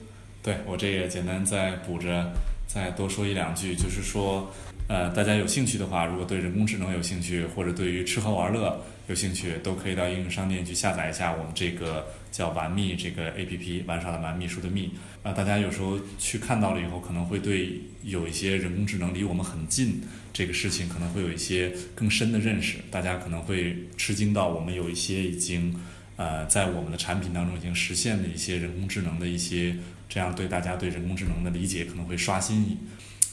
[0.42, 2.32] 对我这也简单再补着
[2.66, 4.50] 再多说一两句，就是说，
[4.88, 14.90] 呃，大家有兴趣的话，如果对人工智能有兴趣，或者对于吃喝玩乐有兴趣，都可以到应用商店去下载一下我们这个叫玩蜜这个 A P P，玩耍的玩，秘书的秘。
[15.22, 22.78] 啊、大家有时候去看到了以后，可能会对有一些人工智能离我们很近这个事情，可能会有一些更深的认识。
[22.90, 25.76] 大家可能会吃惊到，我们有一些已经
[26.16, 29.76] 呃在我们的产品当中已经实现的一些人工智能的一些，
[30.08, 32.76] 这样对大家对人工智能的理解可能会刷新。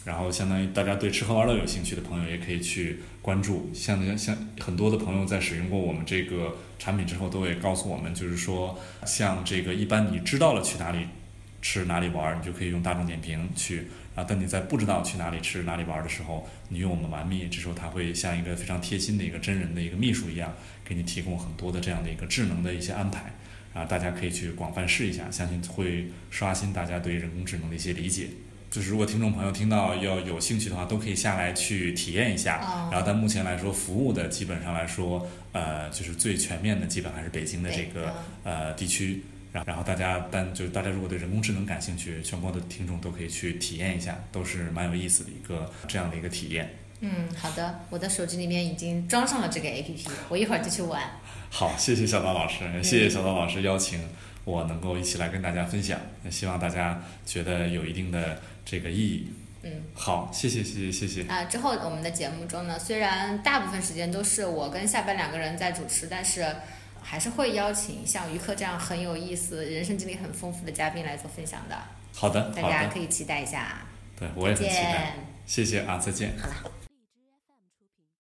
[0.04, 3.70] 然后，相当于大家对吃喝玩乐有兴趣的朋友，也可以去关注。
[3.72, 11.06] 像像很多的朋友在使用过我们这个产品之后，都会告诉我们，就是说，像这个一般你知道了去哪里
[11.62, 14.26] 吃哪里玩，你就可以用大众点评去啊。
[14.28, 20.52] 但你在不知道去哪里吃哪里玩的时候，你用我们玩蜜，这时候它会像一个非常贴心的一个真人的一个秘书一样，
[20.84, 23.32] 给你提供很多的这样的一个智能的一些安排。
[23.76, 28.28] 啊，大家可以去广泛试一下，相信会刷新大家对人工智能的一些理解。
[28.72, 32.58] 就是如果听众朋友听到要有兴趣的话，都可以下来去体验一下。
[32.64, 38.16] 哦然后，但目前来说，服务的基本上来说，呃，就是最全面的，基本还是北京的这个
[38.46, 39.24] 嗯呃地区。
[39.52, 46.74] 然然后大家，但就是大家如果对人工智能感兴趣，全国的听众都可以去体验一下，都是蛮有意思的一个这样的一个体验。
[47.02, 51.02] 嗯，好的，我的手机里面已经装上了这个 APP，我一会儿就去玩。
[51.50, 54.00] 好，谢谢小刀老师，谢谢小刀老师邀请
[54.46, 59.34] 我能够一起来跟大家分享，那希望大家觉得有一定的这个意义。
[59.64, 61.28] 嗯，好，谢谢谢谢谢谢。
[61.28, 66.43] 啊，之后我们的节目中呢，虽然大部分时间都是我跟下班两个人在主持，但是
[67.01, 71.78] 还是会邀请像于克这样很有意思、人生经历很丰富的嘉宾来做分享的，
[72.16, 73.84] 好的，大，家可以期待一下。
[74.18, 75.14] 对我也很期待，见。
[75.45, 76.34] 谢谢啊，再见。
[76.39, 76.81] 好了。